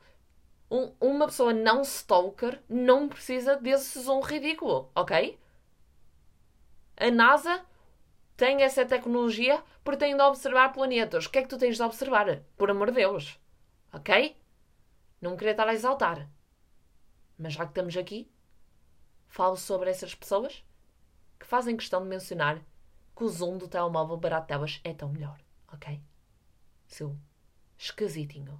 um, 0.68 0.92
uma 1.00 1.26
pessoa 1.26 1.52
não 1.52 1.82
stalker, 1.82 2.60
não 2.68 3.08
precisa 3.08 3.54
desse 3.54 4.00
zoom 4.00 4.18
ridículo, 4.18 4.90
ok? 4.92 5.38
A 6.96 7.12
NASA 7.12 7.64
tem 8.36 8.64
essa 8.64 8.84
tecnologia 8.84 9.62
porque 9.84 9.98
tem 9.98 10.16
de 10.16 10.22
observar 10.22 10.72
planetas. 10.72 11.26
O 11.26 11.30
que 11.30 11.38
é 11.38 11.42
que 11.42 11.48
tu 11.48 11.58
tens 11.58 11.76
de 11.76 11.82
observar? 11.84 12.40
Por 12.56 12.72
amor 12.72 12.88
de 12.88 12.96
Deus. 12.96 13.38
Ok? 13.92 14.36
Não 15.20 15.36
queria 15.36 15.52
estar 15.52 15.68
a 15.68 15.74
exaltar. 15.74 16.28
Mas 17.38 17.52
já 17.52 17.66
que 17.66 17.70
estamos 17.70 17.96
aqui, 17.96 18.28
falo 19.28 19.54
sobre 19.54 19.90
essas 19.90 20.12
pessoas 20.12 20.64
que 21.44 21.50
fazem 21.50 21.76
questão 21.76 22.02
de 22.02 22.08
mencionar 22.08 22.58
que 23.14 23.22
o 23.22 23.28
zoom 23.28 23.58
do 23.58 23.68
telemóvel 23.68 24.16
barato 24.16 24.48
delas 24.48 24.80
é 24.82 24.94
tão 24.94 25.10
melhor. 25.10 25.38
Ok? 25.70 26.00
Seu 26.86 27.14
esquisitinho. 27.76 28.58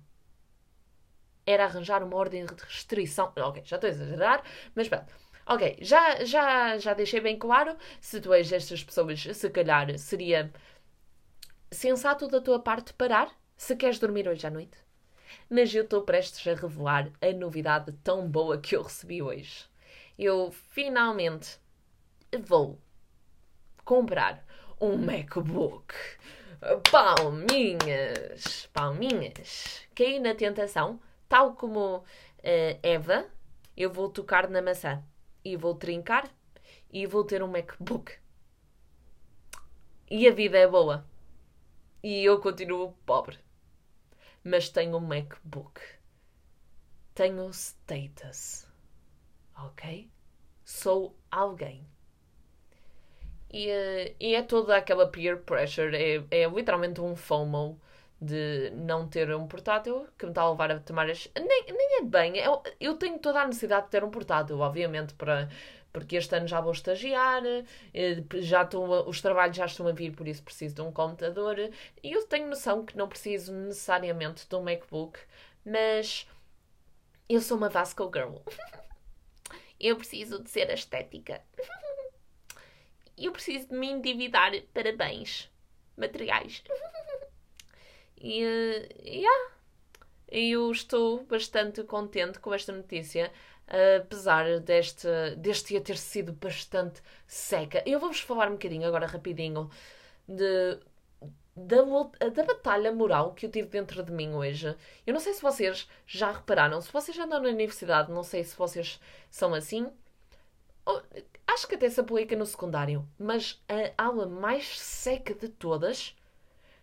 Era 1.46 1.64
arranjar 1.64 2.02
uma 2.02 2.16
ordem 2.16 2.44
de 2.44 2.62
restrição. 2.62 3.32
Ok, 3.36 3.62
já 3.64 3.76
estou 3.76 3.88
a 3.88 3.90
exagerar, 3.90 4.44
mas 4.74 4.86
pronto 4.88 5.12
Ok, 5.46 5.76
já, 5.80 6.24
já, 6.24 6.78
já 6.78 6.94
deixei 6.94 7.20
bem 7.20 7.38
claro. 7.38 7.76
Se 8.00 8.20
tu 8.20 8.32
és 8.32 8.48
destas 8.48 8.82
pessoas, 8.84 9.22
se 9.22 9.50
calhar 9.50 9.98
seria 9.98 10.52
sensato 11.70 12.28
da 12.28 12.40
tua 12.40 12.60
parte 12.60 12.92
parar 12.94 13.30
se 13.56 13.76
queres 13.76 13.98
dormir 13.98 14.28
hoje 14.28 14.46
à 14.46 14.50
noite. 14.50 14.76
Mas 15.48 15.74
eu 15.74 15.84
estou 15.84 16.02
prestes 16.02 16.46
a 16.46 16.54
revelar 16.58 17.10
a 17.20 17.32
novidade 17.32 17.92
tão 18.04 18.28
boa 18.28 18.58
que 18.58 18.76
eu 18.76 18.82
recebi 18.82 19.22
hoje. 19.22 19.64
Eu 20.18 20.50
finalmente 20.70 21.58
vou 22.38 22.80
comprar 23.84 24.44
um 24.80 24.96
MacBook. 24.96 25.94
Palminhas! 26.90 28.66
Palminhas! 28.72 29.86
Caí 29.94 30.18
na 30.18 30.34
tentação, 30.34 31.00
tal 31.28 31.54
como 31.54 31.98
uh, 31.98 32.04
Eva, 32.82 33.26
eu 33.76 33.90
vou 33.90 34.08
tocar 34.08 34.48
na 34.48 34.62
maçã 34.62 35.02
e 35.44 35.56
vou 35.56 35.74
trincar 35.74 36.28
e 36.90 37.06
vou 37.06 37.24
ter 37.24 37.42
um 37.42 37.48
MacBook. 37.48 38.12
E 40.10 40.28
a 40.28 40.32
vida 40.32 40.58
é 40.58 40.66
boa. 40.66 41.06
E 42.02 42.24
eu 42.24 42.40
continuo 42.40 42.92
pobre. 43.06 43.38
Mas 44.42 44.68
tenho 44.68 44.96
um 44.96 45.00
MacBook. 45.00 45.80
Tenho 47.14 47.48
status. 47.50 48.66
Ok? 49.56 50.10
Sou 50.64 51.16
alguém. 51.30 51.86
E, 53.54 53.70
eh, 53.70 54.14
e 54.18 54.34
é 54.34 54.42
toda 54.42 54.76
aquela 54.76 55.06
peer 55.08 55.38
pressure. 55.38 55.94
É, 55.96 56.42
é 56.42 56.48
literalmente 56.48 57.00
um 57.00 57.14
FOMO 57.14 57.80
de 58.20 58.70
não 58.74 59.06
ter 59.08 59.32
um 59.34 59.46
portátil 59.46 60.08
que 60.18 60.24
me 60.26 60.32
está 60.32 60.42
a 60.42 60.50
levar 60.50 60.72
a 60.72 60.80
tomar 60.80 61.08
as. 61.08 61.30
Nem, 61.36 61.64
nem 61.68 61.98
é 62.00 62.02
bem. 62.02 62.36
Eu, 62.38 62.62
eu 62.80 62.96
tenho 62.96 63.18
toda 63.18 63.40
a 63.42 63.46
necessidade 63.46 63.86
de 63.86 63.90
ter 63.92 64.02
um 64.02 64.10
portátil, 64.10 64.58
obviamente, 64.58 65.14
para. 65.14 65.48
Porque 65.92 66.16
este 66.16 66.34
ano 66.34 66.48
já 66.48 66.60
vou 66.60 66.72
estagiar, 66.72 67.44
eh, 67.46 68.24
já 68.40 68.62
estou, 68.62 69.08
os 69.08 69.20
trabalhos 69.22 69.56
já 69.56 69.66
estão 69.66 69.86
a 69.86 69.92
vir, 69.92 70.10
por 70.16 70.26
isso 70.26 70.42
preciso 70.42 70.74
de 70.74 70.82
um 70.82 70.90
computador. 70.90 71.56
E 72.02 72.12
eu 72.12 72.26
tenho 72.26 72.48
noção 72.48 72.84
que 72.84 72.96
não 72.96 73.08
preciso 73.08 73.52
necessariamente 73.52 74.48
de 74.48 74.56
um 74.56 74.62
MacBook, 74.62 75.20
mas 75.64 76.26
eu 77.28 77.40
sou 77.40 77.56
uma 77.56 77.68
Vasco 77.68 78.10
Girl. 78.12 78.38
eu 79.78 79.96
preciso 79.96 80.42
de 80.42 80.50
ser 80.50 80.68
estética. 80.70 81.40
eu 83.16 83.32
preciso 83.32 83.68
de 83.68 83.74
me 83.74 83.90
endividar 83.90 84.52
para 84.72 84.92
bens 84.96 85.50
materiais. 85.96 86.62
E, 88.20 88.40
yeah, 89.04 89.52
eu 90.28 90.70
estou 90.72 91.24
bastante 91.24 91.82
contente 91.84 92.38
com 92.40 92.52
esta 92.52 92.72
notícia, 92.72 93.30
apesar 94.00 94.60
deste, 94.60 95.08
deste 95.36 95.80
ter 95.80 95.96
sido 95.96 96.32
bastante 96.32 97.02
seca. 97.26 97.82
Eu 97.86 98.00
vou-vos 98.00 98.20
falar 98.20 98.48
um 98.48 98.52
bocadinho 98.52 98.86
agora, 98.86 99.06
rapidinho, 99.06 99.70
de, 100.26 100.78
da, 101.54 101.82
da 102.30 102.44
batalha 102.44 102.92
moral 102.92 103.32
que 103.34 103.46
eu 103.46 103.50
tive 103.50 103.68
dentro 103.68 104.02
de 104.02 104.10
mim 104.10 104.32
hoje. 104.34 104.74
Eu 105.06 105.12
não 105.12 105.20
sei 105.20 105.34
se 105.34 105.42
vocês 105.42 105.88
já 106.06 106.32
repararam, 106.32 106.80
se 106.80 106.92
vocês 106.92 107.18
andam 107.18 107.40
na 107.40 107.48
universidade, 107.48 108.10
não 108.10 108.22
sei 108.22 108.42
se 108.42 108.56
vocês 108.56 109.00
são 109.30 109.54
assim. 109.54 109.90
Acho 111.46 111.68
que 111.68 111.74
até 111.74 111.88
se 111.88 112.00
aplica 112.00 112.34
no 112.34 112.46
secundário, 112.46 113.06
mas 113.18 113.62
a 113.68 114.02
aula 114.02 114.26
mais 114.26 114.78
seca 114.80 115.34
de 115.34 115.48
todas 115.48 116.16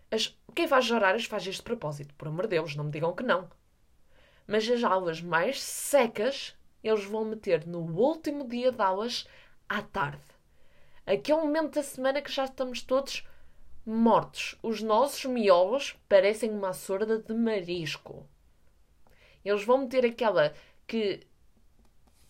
as... 0.10 0.38
Quem 0.54 0.68
faz 0.68 0.90
horários 0.92 1.26
faz 1.26 1.46
isto 1.46 1.60
de 1.60 1.66
propósito, 1.66 2.14
por 2.16 2.28
amor 2.28 2.44
de 2.44 2.52
Deus, 2.52 2.76
não 2.76 2.86
me 2.86 2.92
digam 2.92 3.16
que 3.16 3.24
não. 3.24 3.50
Mas 4.48 4.70
as 4.70 4.84
aulas 4.84 5.22
mais 5.22 5.62
secas 5.62 6.56
eles 6.84 7.04
vão 7.04 7.26
meter 7.26 7.66
no 7.68 7.80
último 7.80 8.48
dia 8.48 8.72
de 8.72 8.82
aulas 8.82 9.28
à 9.70 9.82
tarde. 9.82 10.24
Aquele 11.06 11.42
momento 11.42 11.76
da 11.76 11.84
semana 11.84 12.22
que 12.22 12.32
já 12.32 12.46
estamos 12.46 12.82
todos 12.82 13.28
mortos. 13.86 14.56
Os 14.62 14.82
nossos 14.82 15.26
miolos 15.26 15.96
parecem 16.08 16.52
uma 16.52 16.74
sorda 16.74 17.20
de 17.20 17.34
marisco. 17.34 18.28
Eles 19.44 19.64
vão 19.64 19.80
meter 19.80 20.06
aquela 20.06 20.54
que 20.88 21.26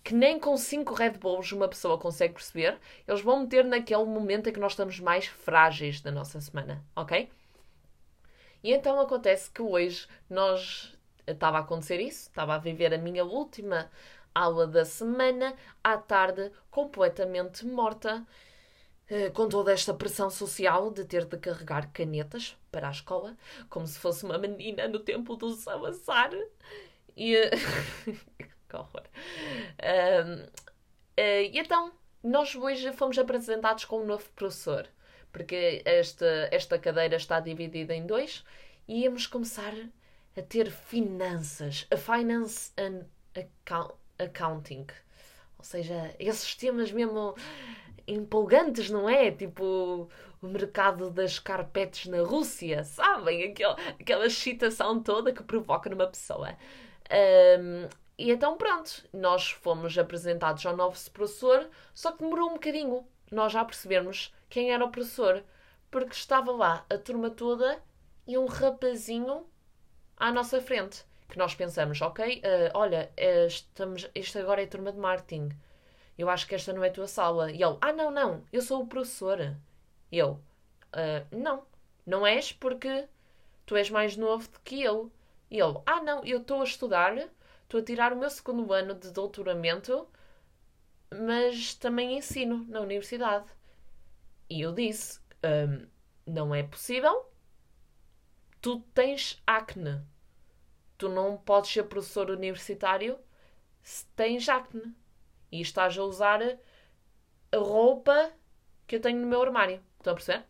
que 0.03 0.13
nem 0.13 0.39
com 0.39 0.57
cinco 0.57 0.93
Red 0.93 1.11
Bulls 1.11 1.51
uma 1.51 1.67
pessoa 1.67 1.97
consegue 1.97 2.33
perceber, 2.33 2.79
eles 3.07 3.21
vão 3.21 3.41
meter 3.41 3.63
naquele 3.63 4.05
momento 4.05 4.49
em 4.49 4.53
que 4.53 4.59
nós 4.59 4.73
estamos 4.73 4.99
mais 4.99 5.27
frágeis 5.27 6.01
da 6.01 6.11
nossa 6.11 6.41
semana, 6.41 6.83
ok? 6.95 7.29
E 8.63 8.73
então 8.73 8.99
acontece 8.99 9.49
que 9.49 9.61
hoje 9.61 10.07
nós 10.29 10.97
estava 11.25 11.57
a 11.57 11.61
acontecer 11.61 11.99
isso, 11.99 12.29
estava 12.29 12.55
a 12.55 12.57
viver 12.57 12.93
a 12.93 12.97
minha 12.97 13.23
última 13.23 13.89
aula 14.33 14.65
da 14.67 14.85
semana 14.85 15.53
à 15.83 15.97
tarde, 15.97 16.51
completamente 16.69 17.65
morta, 17.65 18.25
eh, 19.07 19.29
com 19.31 19.47
toda 19.49 19.73
esta 19.73 19.93
pressão 19.93 20.29
social 20.29 20.91
de 20.91 21.05
ter 21.05 21.25
de 21.25 21.37
carregar 21.37 21.91
canetas 21.91 22.57
para 22.71 22.87
a 22.87 22.91
escola, 22.91 23.35
como 23.69 23.85
se 23.87 23.99
fosse 23.99 24.23
uma 24.25 24.37
menina 24.37 24.87
no 24.87 24.99
tempo 24.99 25.35
do 25.35 25.51
Salazar. 25.51 26.31
E. 27.15 27.35
Que 28.71 28.77
horror! 28.77 29.03
Eh, 31.17 31.43
e 31.43 31.59
então, 31.59 31.91
nós 32.23 32.55
hoje 32.55 32.91
fomos 32.93 33.19
apresentados 33.19 33.83
com 33.85 34.01
um 34.01 34.05
novo 34.05 34.29
professor 34.35 34.87
porque 35.31 35.81
esta, 35.85 36.49
esta 36.51 36.77
cadeira 36.77 37.15
está 37.15 37.39
dividida 37.39 37.93
em 37.93 38.05
dois 38.05 38.43
e 38.87 39.03
íamos 39.03 39.27
começar 39.27 39.73
a 40.37 40.41
ter 40.41 40.69
finanças, 40.69 41.87
a 41.91 41.97
finance 41.97 42.71
and 42.77 43.05
account, 43.35 43.93
accounting. 44.19 44.85
Ou 45.57 45.63
seja, 45.63 46.15
esses 46.19 46.55
temas 46.55 46.91
mesmo 46.91 47.35
empolgantes, 48.07 48.89
não 48.89 49.09
é? 49.09 49.31
Tipo 49.31 50.09
o 50.41 50.47
mercado 50.47 51.09
das 51.11 51.37
carpetes 51.37 52.07
na 52.07 52.21
Rússia, 52.21 52.83
sabem? 52.83 53.51
Aquela, 53.51 53.77
aquela 53.99 54.25
excitação 54.25 55.01
toda 55.01 55.31
que 55.31 55.43
provoca 55.43 55.89
numa 55.89 56.07
pessoa. 56.07 56.57
Um, 57.59 57.87
e 58.21 58.31
então, 58.31 58.55
pronto, 58.55 59.03
nós 59.11 59.49
fomos 59.49 59.97
apresentados 59.97 60.63
ao 60.65 60.77
novo 60.77 60.97
professor, 61.09 61.67
só 61.93 62.11
que 62.11 62.19
demorou 62.19 62.51
um 62.51 62.53
bocadinho. 62.53 63.03
Nós 63.31 63.51
já 63.51 63.65
percebemos 63.65 64.31
quem 64.47 64.71
era 64.71 64.85
o 64.85 64.91
professor, 64.91 65.43
porque 65.89 66.13
estava 66.13 66.51
lá 66.51 66.85
a 66.87 66.97
turma 66.99 67.31
toda 67.31 67.81
e 68.27 68.37
um 68.37 68.45
rapazinho 68.45 69.47
à 70.15 70.31
nossa 70.31 70.61
frente. 70.61 71.03
Que 71.27 71.37
nós 71.37 71.55
pensamos, 71.55 71.99
ok, 72.01 72.39
uh, 72.39 72.77
olha, 72.77 73.11
uh, 73.17 73.47
estamos, 73.47 74.07
isto 74.13 74.37
agora 74.37 74.61
é 74.61 74.67
turma 74.67 74.91
de 74.91 74.99
marketing. 74.99 75.49
Eu 76.15 76.29
acho 76.29 76.45
que 76.45 76.53
esta 76.53 76.71
não 76.73 76.83
é 76.83 76.89
a 76.89 76.93
tua 76.93 77.07
sala. 77.07 77.51
E 77.51 77.63
ele, 77.63 77.77
ah, 77.81 77.93
não, 77.93 78.11
não, 78.11 78.43
eu 78.53 78.61
sou 78.61 78.83
o 78.83 78.87
professor. 78.87 79.55
E 80.11 80.17
eu, 80.17 80.39
uh, 80.93 81.35
não, 81.35 81.63
não 82.05 82.27
és 82.27 82.51
porque 82.51 83.07
tu 83.65 83.75
és 83.75 83.89
mais 83.89 84.15
novo 84.15 84.47
do 84.47 84.59
que 84.59 84.83
eu. 84.83 85.11
E 85.49 85.59
ele, 85.59 85.79
ah, 85.87 86.01
não, 86.03 86.23
eu 86.23 86.39
estou 86.39 86.61
a 86.61 86.65
estudar, 86.65 87.15
estou 87.71 87.79
a 87.79 87.83
tirar 87.83 88.11
o 88.11 88.17
meu 88.17 88.29
segundo 88.29 88.73
ano 88.73 88.93
de 88.93 89.11
doutoramento, 89.11 90.05
mas 91.09 91.73
também 91.73 92.17
ensino 92.17 92.65
na 92.67 92.81
universidade. 92.81 93.45
E 94.49 94.59
eu 94.59 94.73
disse, 94.73 95.21
um, 95.41 95.87
não 96.25 96.53
é 96.53 96.63
possível, 96.63 97.31
tu 98.61 98.81
tens 98.93 99.41
acne. 99.47 100.01
Tu 100.97 101.07
não 101.07 101.37
podes 101.37 101.71
ser 101.71 101.83
professor 101.83 102.29
universitário 102.29 103.17
se 103.81 104.05
tens 104.17 104.49
acne. 104.49 104.93
E 105.49 105.61
estás 105.61 105.97
a 105.97 106.03
usar 106.03 106.41
a 106.43 107.57
roupa 107.57 108.33
que 108.85 108.97
eu 108.97 108.99
tenho 108.99 109.19
no 109.19 109.27
meu 109.27 109.41
armário. 109.41 109.81
Estão 109.97 110.11
a 110.11 110.15
perceber? 110.15 110.43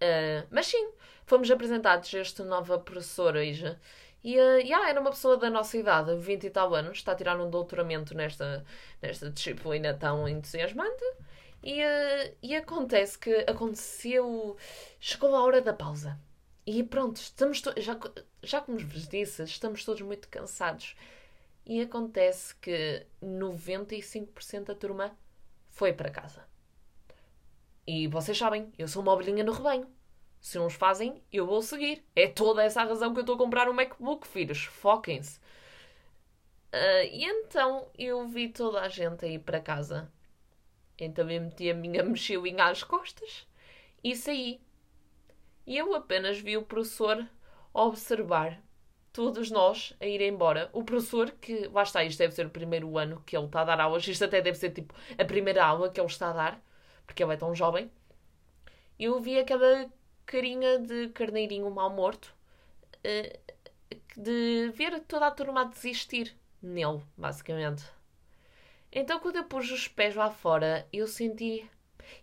Uh, 0.00 0.48
mas 0.50 0.66
sim, 0.66 0.92
fomos 1.26 1.50
apresentados 1.50 2.12
a 2.14 2.20
este 2.20 2.42
nova 2.42 2.78
professor 2.78 3.36
hoje. 3.36 3.78
E 4.24 4.38
uh, 4.38 4.58
yeah, 4.58 4.88
era 4.88 5.00
uma 5.00 5.10
pessoa 5.10 5.36
da 5.36 5.50
nossa 5.50 5.76
idade, 5.76 6.14
20 6.16 6.44
e 6.44 6.50
tal 6.50 6.74
anos, 6.74 6.98
está 6.98 7.12
a 7.12 7.14
tirar 7.14 7.40
um 7.40 7.50
doutoramento 7.50 8.14
nesta, 8.14 8.64
nesta 9.00 9.30
disciplina 9.30 9.94
tão 9.94 10.28
entusiasmante. 10.28 11.04
E, 11.62 11.82
uh, 11.82 12.36
e 12.42 12.54
acontece 12.54 13.18
que 13.18 13.34
aconteceu. 13.48 14.56
Chegou 15.00 15.34
a 15.34 15.42
hora 15.42 15.60
da 15.60 15.72
pausa. 15.72 16.18
E 16.66 16.82
pronto, 16.84 17.16
estamos 17.16 17.60
já, 17.78 17.98
já 18.42 18.60
como 18.60 18.78
vos 18.78 19.08
disse, 19.08 19.42
estamos 19.42 19.84
todos 19.84 20.02
muito 20.02 20.28
cansados. 20.28 20.94
E 21.66 21.80
acontece 21.80 22.54
que 22.56 23.06
95% 23.22 24.64
da 24.64 24.74
turma 24.74 25.16
foi 25.70 25.92
para 25.92 26.10
casa. 26.10 26.44
E 27.86 28.06
vocês 28.06 28.38
sabem, 28.38 28.72
eu 28.78 28.86
sou 28.86 29.02
uma 29.02 29.12
ovelhinha 29.12 29.42
no 29.42 29.52
rebanho. 29.52 29.88
Se 30.42 30.58
uns 30.58 30.74
fazem, 30.74 31.22
eu 31.32 31.46
vou 31.46 31.62
seguir. 31.62 32.04
É 32.16 32.26
toda 32.26 32.64
essa 32.64 32.82
a 32.82 32.84
razão 32.84 33.12
que 33.14 33.20
eu 33.20 33.22
estou 33.22 33.36
a 33.36 33.38
comprar 33.38 33.68
um 33.68 33.72
MacBook, 33.72 34.26
filhos. 34.26 34.64
Foquem-se. 34.64 35.38
Uh, 36.74 37.06
e 37.12 37.24
então 37.24 37.88
eu 37.96 38.26
vi 38.26 38.48
toda 38.48 38.80
a 38.80 38.88
gente 38.88 39.24
a 39.24 39.28
ir 39.28 39.38
para 39.38 39.60
casa. 39.60 40.10
Então 40.98 41.30
eu 41.30 41.40
meti 41.40 41.70
a 41.70 41.74
minha 41.74 42.02
mochilinha 42.04 42.64
às 42.64 42.82
costas 42.82 43.46
e 44.02 44.16
saí. 44.16 44.60
E 45.64 45.78
eu 45.78 45.94
apenas 45.94 46.40
vi 46.40 46.56
o 46.56 46.64
professor 46.64 47.24
observar 47.72 48.60
todos 49.12 49.48
nós 49.48 49.94
a 50.00 50.06
ir 50.06 50.20
embora. 50.22 50.68
O 50.72 50.82
professor, 50.82 51.30
que 51.30 51.68
lá 51.68 51.84
está, 51.84 52.02
isto 52.02 52.18
deve 52.18 52.34
ser 52.34 52.46
o 52.46 52.50
primeiro 52.50 52.98
ano 52.98 53.22
que 53.24 53.36
ele 53.36 53.46
está 53.46 53.60
a 53.60 53.64
dar 53.64 53.80
aulas, 53.80 54.06
isto 54.08 54.24
até 54.24 54.40
deve 54.40 54.58
ser 54.58 54.70
tipo 54.70 54.92
a 55.16 55.24
primeira 55.24 55.64
aula 55.64 55.88
que 55.88 56.00
ele 56.00 56.08
está 56.08 56.30
a 56.30 56.32
dar, 56.32 56.62
porque 57.06 57.22
ele 57.22 57.32
é 57.32 57.36
tão 57.36 57.54
jovem. 57.54 57.88
Eu 58.98 59.20
vi 59.20 59.38
aquela 59.38 59.88
carinha 60.32 60.78
de 60.78 61.10
carneirinho 61.10 61.70
mal 61.70 61.90
morto 61.90 62.34
eh, 63.04 63.38
de 64.16 64.72
ver 64.74 64.98
toda 65.00 65.26
a 65.26 65.30
turma 65.30 65.60
a 65.60 65.64
desistir 65.64 66.34
nele, 66.62 67.02
basicamente. 67.14 67.84
Então, 68.90 69.20
quando 69.20 69.36
eu 69.36 69.44
pus 69.44 69.70
os 69.70 69.88
pés 69.88 70.14
lá 70.14 70.30
fora, 70.30 70.88
eu 70.90 71.06
senti 71.06 71.68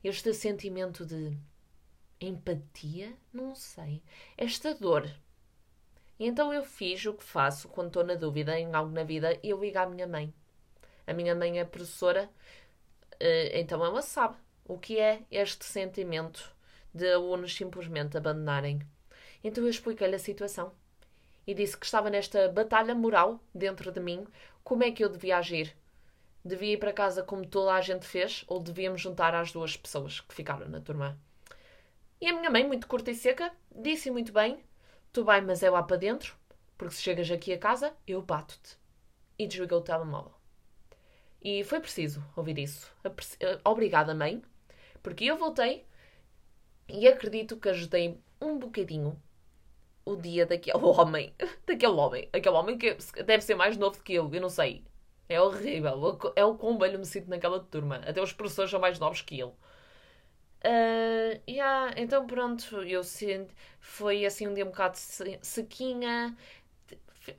este 0.04 0.34
sentimento 0.34 1.06
de 1.06 1.38
empatia, 2.20 3.16
não 3.32 3.54
sei, 3.54 4.02
esta 4.36 4.74
dor. 4.74 5.08
E 6.20 6.26
então 6.26 6.52
eu 6.52 6.64
fiz 6.64 7.06
o 7.06 7.14
que 7.14 7.24
faço 7.24 7.70
quando 7.70 7.90
estou 7.90 8.04
na 8.04 8.16
dúvida 8.16 8.60
em 8.60 8.74
algo 8.74 8.92
na 8.92 9.04
vida, 9.04 9.40
eu 9.44 9.62
ligo 9.62 9.78
à 9.78 9.86
minha 9.86 10.08
mãe. 10.08 10.34
A 11.06 11.14
minha 11.14 11.36
mãe 11.36 11.60
é 11.60 11.64
professora, 11.64 12.28
eh, 13.20 13.60
então 13.60 13.86
ela 13.86 14.02
sabe 14.02 14.36
o 14.66 14.80
que 14.80 15.00
é 15.00 15.22
este 15.30 15.64
sentimento 15.64 16.58
de 16.94 17.12
alunos 17.12 17.56
simplesmente 17.56 18.18
abandonarem. 18.18 18.82
Então 19.44 19.64
eu 19.64 19.70
expliquei-lhe 19.70 20.16
a 20.16 20.20
situação 20.20 20.72
e 21.46 21.54
disse 21.54 21.78
que 21.78 21.86
estava 21.86 22.10
nesta 22.10 22.50
batalha 22.50 22.94
moral 22.94 23.40
dentro 23.54 23.92
de 23.92 24.00
mim, 24.00 24.28
como 24.64 24.84
é 24.84 24.92
que 24.92 25.04
eu 25.04 25.10
devia 25.10 25.38
agir. 25.38 25.76
Devia 26.44 26.74
ir 26.74 26.78
para 26.78 26.94
casa 26.94 27.24
como 27.24 27.46
toda 27.46 27.74
a 27.74 27.82
gente 27.82 28.06
fez 28.06 28.44
ou 28.48 28.60
devíamos 28.60 29.02
juntar 29.02 29.34
as 29.36 29.52
duas 29.52 29.76
pessoas 29.76 30.22
que 30.22 30.34
ficaram 30.34 30.70
na 30.70 30.80
turma? 30.80 31.20
E 32.22 32.28
a 32.28 32.34
minha 32.34 32.50
mãe, 32.50 32.68
muito 32.68 32.88
curta 32.88 33.12
e 33.12 33.16
seca, 33.16 33.52
disse 33.74 34.12
muito 34.12 34.32
bem: 34.32 34.64
Tu 35.12 35.24
vai, 35.24 35.42
mas 35.42 35.64
é 35.64 35.70
lá 35.70 35.82
para 35.82 35.98
dentro, 35.98 36.36
porque 36.78 36.94
se 36.94 37.02
chegas 37.02 37.32
aqui 37.32 37.52
a 37.54 37.58
casa, 37.58 37.94
eu 38.06 38.22
bato-te. 38.22 38.78
E 39.38 39.48
desligou 39.48 39.80
o 39.80 39.84
telemóvel. 39.84 40.34
E 41.42 41.64
foi 41.64 41.80
preciso 41.80 42.24
ouvir 42.36 42.60
isso. 42.60 42.92
Eh, 43.40 43.60
obrigada, 43.64 44.14
mãe, 44.14 44.42
porque 45.02 45.26
eu 45.26 45.38
voltei 45.38 45.86
e 46.90 47.08
acredito 47.08 47.58
que 47.58 47.70
ajudei 47.70 48.20
um 48.42 48.58
bocadinho 48.58 49.22
o 50.06 50.16
dia 50.16 50.46
daquele 50.46 50.78
homem. 50.84 51.34
Daquele 51.66 51.94
homem. 51.94 52.30
Aquele 52.34 52.56
homem 52.56 52.78
que 52.78 52.98
deve 53.24 53.44
ser 53.44 53.56
mais 53.56 53.78
novo 53.78 53.98
do 53.98 54.04
que 54.04 54.14
eu, 54.14 54.30
eu 54.34 54.42
não 54.42 54.50
sei. 54.50 54.84
É 55.28 55.40
horrível. 55.40 56.18
É 56.36 56.44
o 56.44 56.56
quão 56.56 56.78
velho 56.78 57.00
me 57.00 57.06
sinto 57.06 57.30
naquela 57.30 57.60
turma. 57.60 57.98
Até 57.98 58.22
os 58.22 58.34
professores 58.34 58.72
são 58.72 58.80
mais 58.80 59.00
novos 59.00 59.22
que 59.22 59.40
ele. 59.40 59.54
Uh, 60.62 61.40
yeah, 61.48 61.94
então 61.96 62.26
pronto, 62.26 62.82
eu. 62.84 63.02
Foi 63.80 64.26
assim 64.26 64.48
um 64.48 64.54
dia 64.54 64.66
um 64.66 64.70
bocado 64.70 64.98
sequinha. 64.98 66.36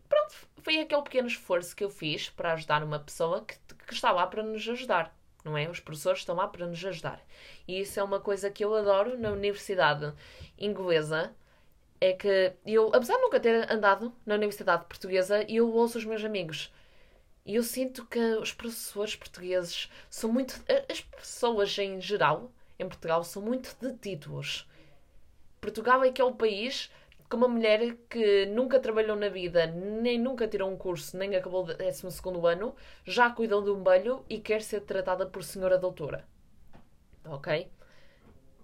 Pronto, 0.09 0.35
foi 0.63 0.79
aquele 0.79 1.03
pequeno 1.03 1.29
esforço 1.29 1.75
que 1.75 1.83
eu 1.83 1.91
fiz 1.91 2.31
para 2.31 2.53
ajudar 2.53 2.83
uma 2.85 3.01
pessoa 3.01 3.45
que, 3.45 3.57
que 3.87 3.95
está 3.95 4.13
lá 4.13 4.27
para 4.27 4.43
nos 4.43 4.67
ajudar 4.69 5.15
não 5.44 5.57
é? 5.57 5.68
Os 5.68 5.81
professores 5.81 6.20
estão 6.20 6.35
lá 6.35 6.46
para 6.48 6.66
nos 6.66 6.85
ajudar. 6.85 7.20
E 7.66 7.81
isso 7.81 7.98
é 7.98 8.03
uma 8.03 8.20
coisa 8.20 8.50
que 8.50 8.64
eu 8.64 8.74
adoro 8.74 9.18
na 9.18 9.31
universidade 9.31 10.12
inglesa. 10.59 11.35
É 12.00 12.12
que 12.14 12.53
eu, 12.64 12.88
apesar 12.94 13.16
de 13.16 13.22
nunca 13.22 13.38
ter 13.38 13.70
andado 13.70 14.12
na 14.24 14.35
universidade 14.35 14.85
portuguesa, 14.87 15.44
eu 15.48 15.70
ouço 15.70 15.98
os 15.98 16.05
meus 16.05 16.24
amigos. 16.24 16.72
E 17.44 17.57
eu 17.57 17.62
sinto 17.62 18.07
que 18.07 18.18
os 18.37 18.53
professores 18.53 19.16
portugueses 19.16 19.90
são 20.09 20.33
muito. 20.33 20.62
As 20.88 21.00
pessoas 21.00 21.76
em 21.79 22.00
geral, 22.00 22.50
em 22.79 22.88
Portugal, 22.88 23.22
são 23.24 23.42
muito 23.42 23.76
de 23.81 23.92
títulos. 23.98 24.68
Portugal 25.61 26.03
é 26.03 26.11
que 26.11 26.20
é 26.20 26.24
o 26.24 26.35
país 26.35 26.90
que 27.31 27.37
uma 27.37 27.47
mulher 27.47 27.97
que 28.09 28.47
nunca 28.47 28.81
trabalhou 28.81 29.16
na 29.16 29.29
vida, 29.29 29.64
nem 29.69 30.19
nunca 30.19 30.49
tirou 30.49 30.69
um 30.69 30.77
curso, 30.77 31.16
nem 31.16 31.37
acabou 31.37 31.62
o 31.62 31.73
12 31.73 32.09
ano, 32.45 32.75
já 33.05 33.31
cuidou 33.31 33.62
de 33.62 33.71
um 33.71 33.81
belho 33.81 34.25
e 34.29 34.40
quer 34.40 34.61
ser 34.62 34.81
tratada 34.81 35.25
por 35.25 35.45
senhora 35.45 35.79
doutora. 35.79 36.27
Ok? 37.25 37.71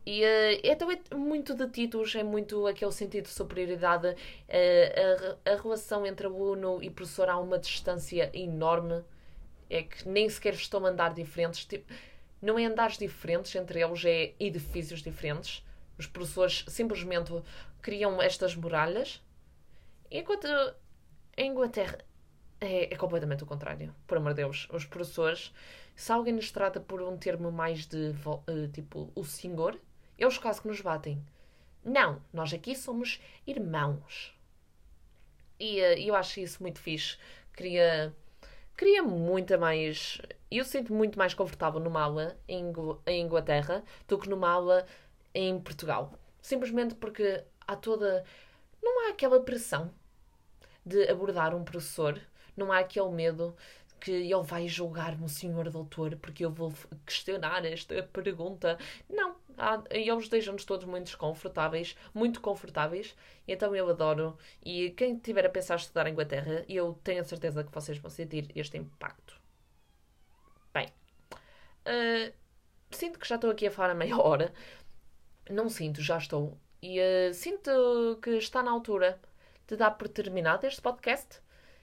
E 0.05 0.23
uh, 0.25 0.61
então 0.65 0.91
é 0.91 1.15
muito 1.15 1.55
de 1.55 1.69
títulos, 1.69 2.15
é 2.17 2.25
muito 2.25 2.67
aquele 2.67 2.91
sentido 2.91 3.25
de 3.25 3.31
superioridade. 3.31 4.09
Uh, 4.09 5.37
a, 5.45 5.53
a, 5.53 5.63
relação 5.63 6.05
entre 6.05 6.27
aluno 6.27 6.83
e 6.83 6.91
professor 6.91 7.29
há 7.29 7.39
uma 7.39 7.59
distância 7.61 8.31
enorme. 8.35 9.05
É 9.71 9.83
que 9.83 10.09
nem 10.09 10.29
sequer 10.29 10.55
estão 10.55 10.85
a 10.85 10.89
andar 10.91 11.15
diferentes. 11.15 11.65
Tipo, 11.65 11.93
não 12.43 12.59
é 12.59 12.65
andares 12.65 12.99
diferentes 12.99 13.55
entre 13.55 13.81
eles, 13.81 14.05
é 14.05 14.35
edifícios 14.41 15.03
diferentes. 15.03 15.65
Os 15.99 16.07
professores 16.07 16.65
simplesmente 16.69 17.33
criam 17.87 18.21
estas 18.21 18.57
muralhas, 18.57 19.23
enquanto 20.11 20.49
em 21.37 21.53
Inglaterra 21.53 21.97
é, 22.61 22.93
é, 22.93 22.97
completamente 22.97 23.45
o 23.45 23.47
contrário. 23.47 23.95
Por 24.09 24.19
amor 24.19 24.35
de 24.35 24.43
Deus, 24.43 24.67
os 24.73 24.85
professores, 24.85 25.55
se 25.95 26.11
alguém 26.11 26.35
nos 26.35 26.51
trata 26.51 26.81
por 26.81 27.01
um 27.01 27.17
termo 27.17 27.53
mais 27.53 27.87
de 27.87 28.13
uh, 28.27 28.69
tipo 28.73 29.13
o 29.15 29.23
senhor, 29.23 29.81
eles 30.19 30.37
quase 30.37 30.61
que 30.61 30.67
nos 30.67 30.81
batem. 30.81 31.25
Não, 31.85 32.21
nós 32.33 32.53
aqui 32.53 32.75
somos 32.75 33.21
irmãos. 33.47 34.37
E 35.61 35.81
uh, 35.81 35.97
eu 35.97 36.17
acho 36.17 36.41
isso 36.41 36.61
muito 36.61 36.81
fixe. 36.81 37.17
Queria, 37.57 38.13
queria 38.77 39.05
muita 39.05 39.57
mais. 39.57 40.21
Eu 40.51 40.65
sinto 40.65 40.93
muito 40.93 41.17
mais 41.17 41.35
confortável 41.35 41.79
numa 41.79 42.03
aula 42.03 42.37
em 42.49 42.73
Inglaterra 43.23 43.85
do 44.09 44.19
que 44.19 44.29
numa 44.29 44.51
aula 44.51 44.85
em 45.33 45.61
Portugal. 45.61 46.19
Simplesmente 46.43 46.97
porque 46.97 47.45
há 47.67 47.77
toda. 47.77 48.25
Não 48.83 49.07
há 49.07 49.11
aquela 49.11 49.41
pressão 49.41 49.93
de 50.85 51.09
abordar 51.09 51.55
um 51.55 51.65
professor, 51.65 52.21
não 52.57 52.71
há 52.71 52.79
aquele 52.79 53.11
medo 53.11 53.57
que 54.01 54.13
ele 54.13 54.43
vai 54.43 54.69
julgar-me 54.69 55.25
o 55.25 55.29
senhor 55.29 55.69
doutor 55.71 56.17
porque 56.17 56.45
eu 56.45 56.51
vou 56.51 56.73
questionar 57.05 57.65
esta 57.65 58.03
pergunta. 58.05 58.79
Não, 59.09 59.37
há, 59.59 59.83
eles 59.91 60.29
deixam-nos 60.29 60.65
todos 60.65 60.87
muito 60.87 61.07
desconfortáveis, 61.07 61.97
muito 62.15 62.41
confortáveis, 62.41 63.17
então 63.49 63.75
eu 63.75 63.89
adoro. 63.89 64.39
E 64.65 64.91
quem 64.91 65.19
tiver 65.19 65.47
a 65.47 65.51
pensar 65.51 65.77
estudar 65.77 66.07
em 66.07 66.13
Inglaterra, 66.13 66.65
eu 66.69 66.99
tenho 67.03 67.21
a 67.21 67.25
certeza 67.25 67.65
que 67.65 67.73
vocês 67.73 67.99
vão 67.99 68.11
sentir 68.11 68.51
este 68.55 68.77
impacto. 68.77 69.41
Bem, 70.73 70.89
uh, 71.33 72.33
sinto 72.91 73.19
que 73.19 73.27
já 73.27 73.37
estou 73.37 73.51
aqui 73.51 73.67
a 73.67 73.71
falar 73.71 73.91
a 73.91 73.95
meia 73.95 74.17
hora. 74.17 74.53
Não 75.51 75.69
sinto, 75.69 76.03
já 76.03 76.19
estou 76.19 76.59
e 76.83 77.01
uh, 77.01 77.35
sinto 77.35 78.19
que 78.23 78.31
está 78.31 78.63
na 78.63 78.71
altura 78.71 79.21
de 79.67 79.77
dar 79.77 79.93
por 79.93 80.09
terminado 80.09 80.67
este 80.67 80.81
podcast. 80.81 81.41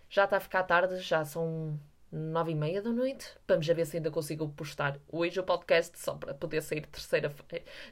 Já 0.10 0.26
está 0.26 0.38
a 0.38 0.40
ficar 0.40 0.64
tarde, 0.64 1.00
já 1.00 1.26
são 1.26 1.80
nove 2.12 2.52
e 2.52 2.56
meia 2.56 2.82
da 2.82 2.92
noite. 2.92 3.28
Vamos 3.48 3.66
ver 3.66 3.86
se 3.86 3.98
ainda 3.98 4.12
consigo 4.12 4.48
postar 4.50 5.00
hoje 5.12 5.40
o 5.40 5.44
podcast, 5.44 5.98
só 6.00 6.16
para 6.16 6.34
poder 6.34 6.62
sair 6.62 6.86
terceira, 6.86 7.34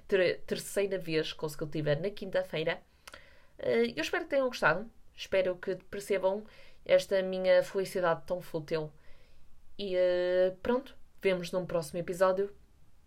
ter, 0.08 0.42
terceira 0.46 0.98
vez 1.00 1.34
consecutiva 1.34 1.96
na 1.96 2.10
quinta-feira. 2.12 2.82
Eh, 3.58 3.94
eu 3.96 4.02
espero 4.02 4.26
que 4.26 4.30
tenham 4.30 4.48
gostado. 4.48 4.90
Espero 5.16 5.56
que 5.58 5.76
percebam 5.90 6.44
esta 6.86 7.22
minha 7.24 7.64
felicidade 7.64 8.24
tão 8.26 8.42
fútil. 8.42 8.92
E 9.78 9.96
uh, 9.96 10.56
pronto, 10.62 10.96
vemos 11.22 11.52
num 11.52 11.66
próximo 11.66 12.00
episódio. 12.00 12.54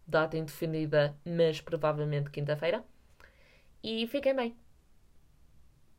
Data 0.07 0.37
indefinida, 0.37 1.17
mas 1.25 1.61
provavelmente 1.61 2.31
quinta-feira. 2.31 2.85
E 3.85 4.07
fiquem 4.09 4.35
bem. 4.35 4.57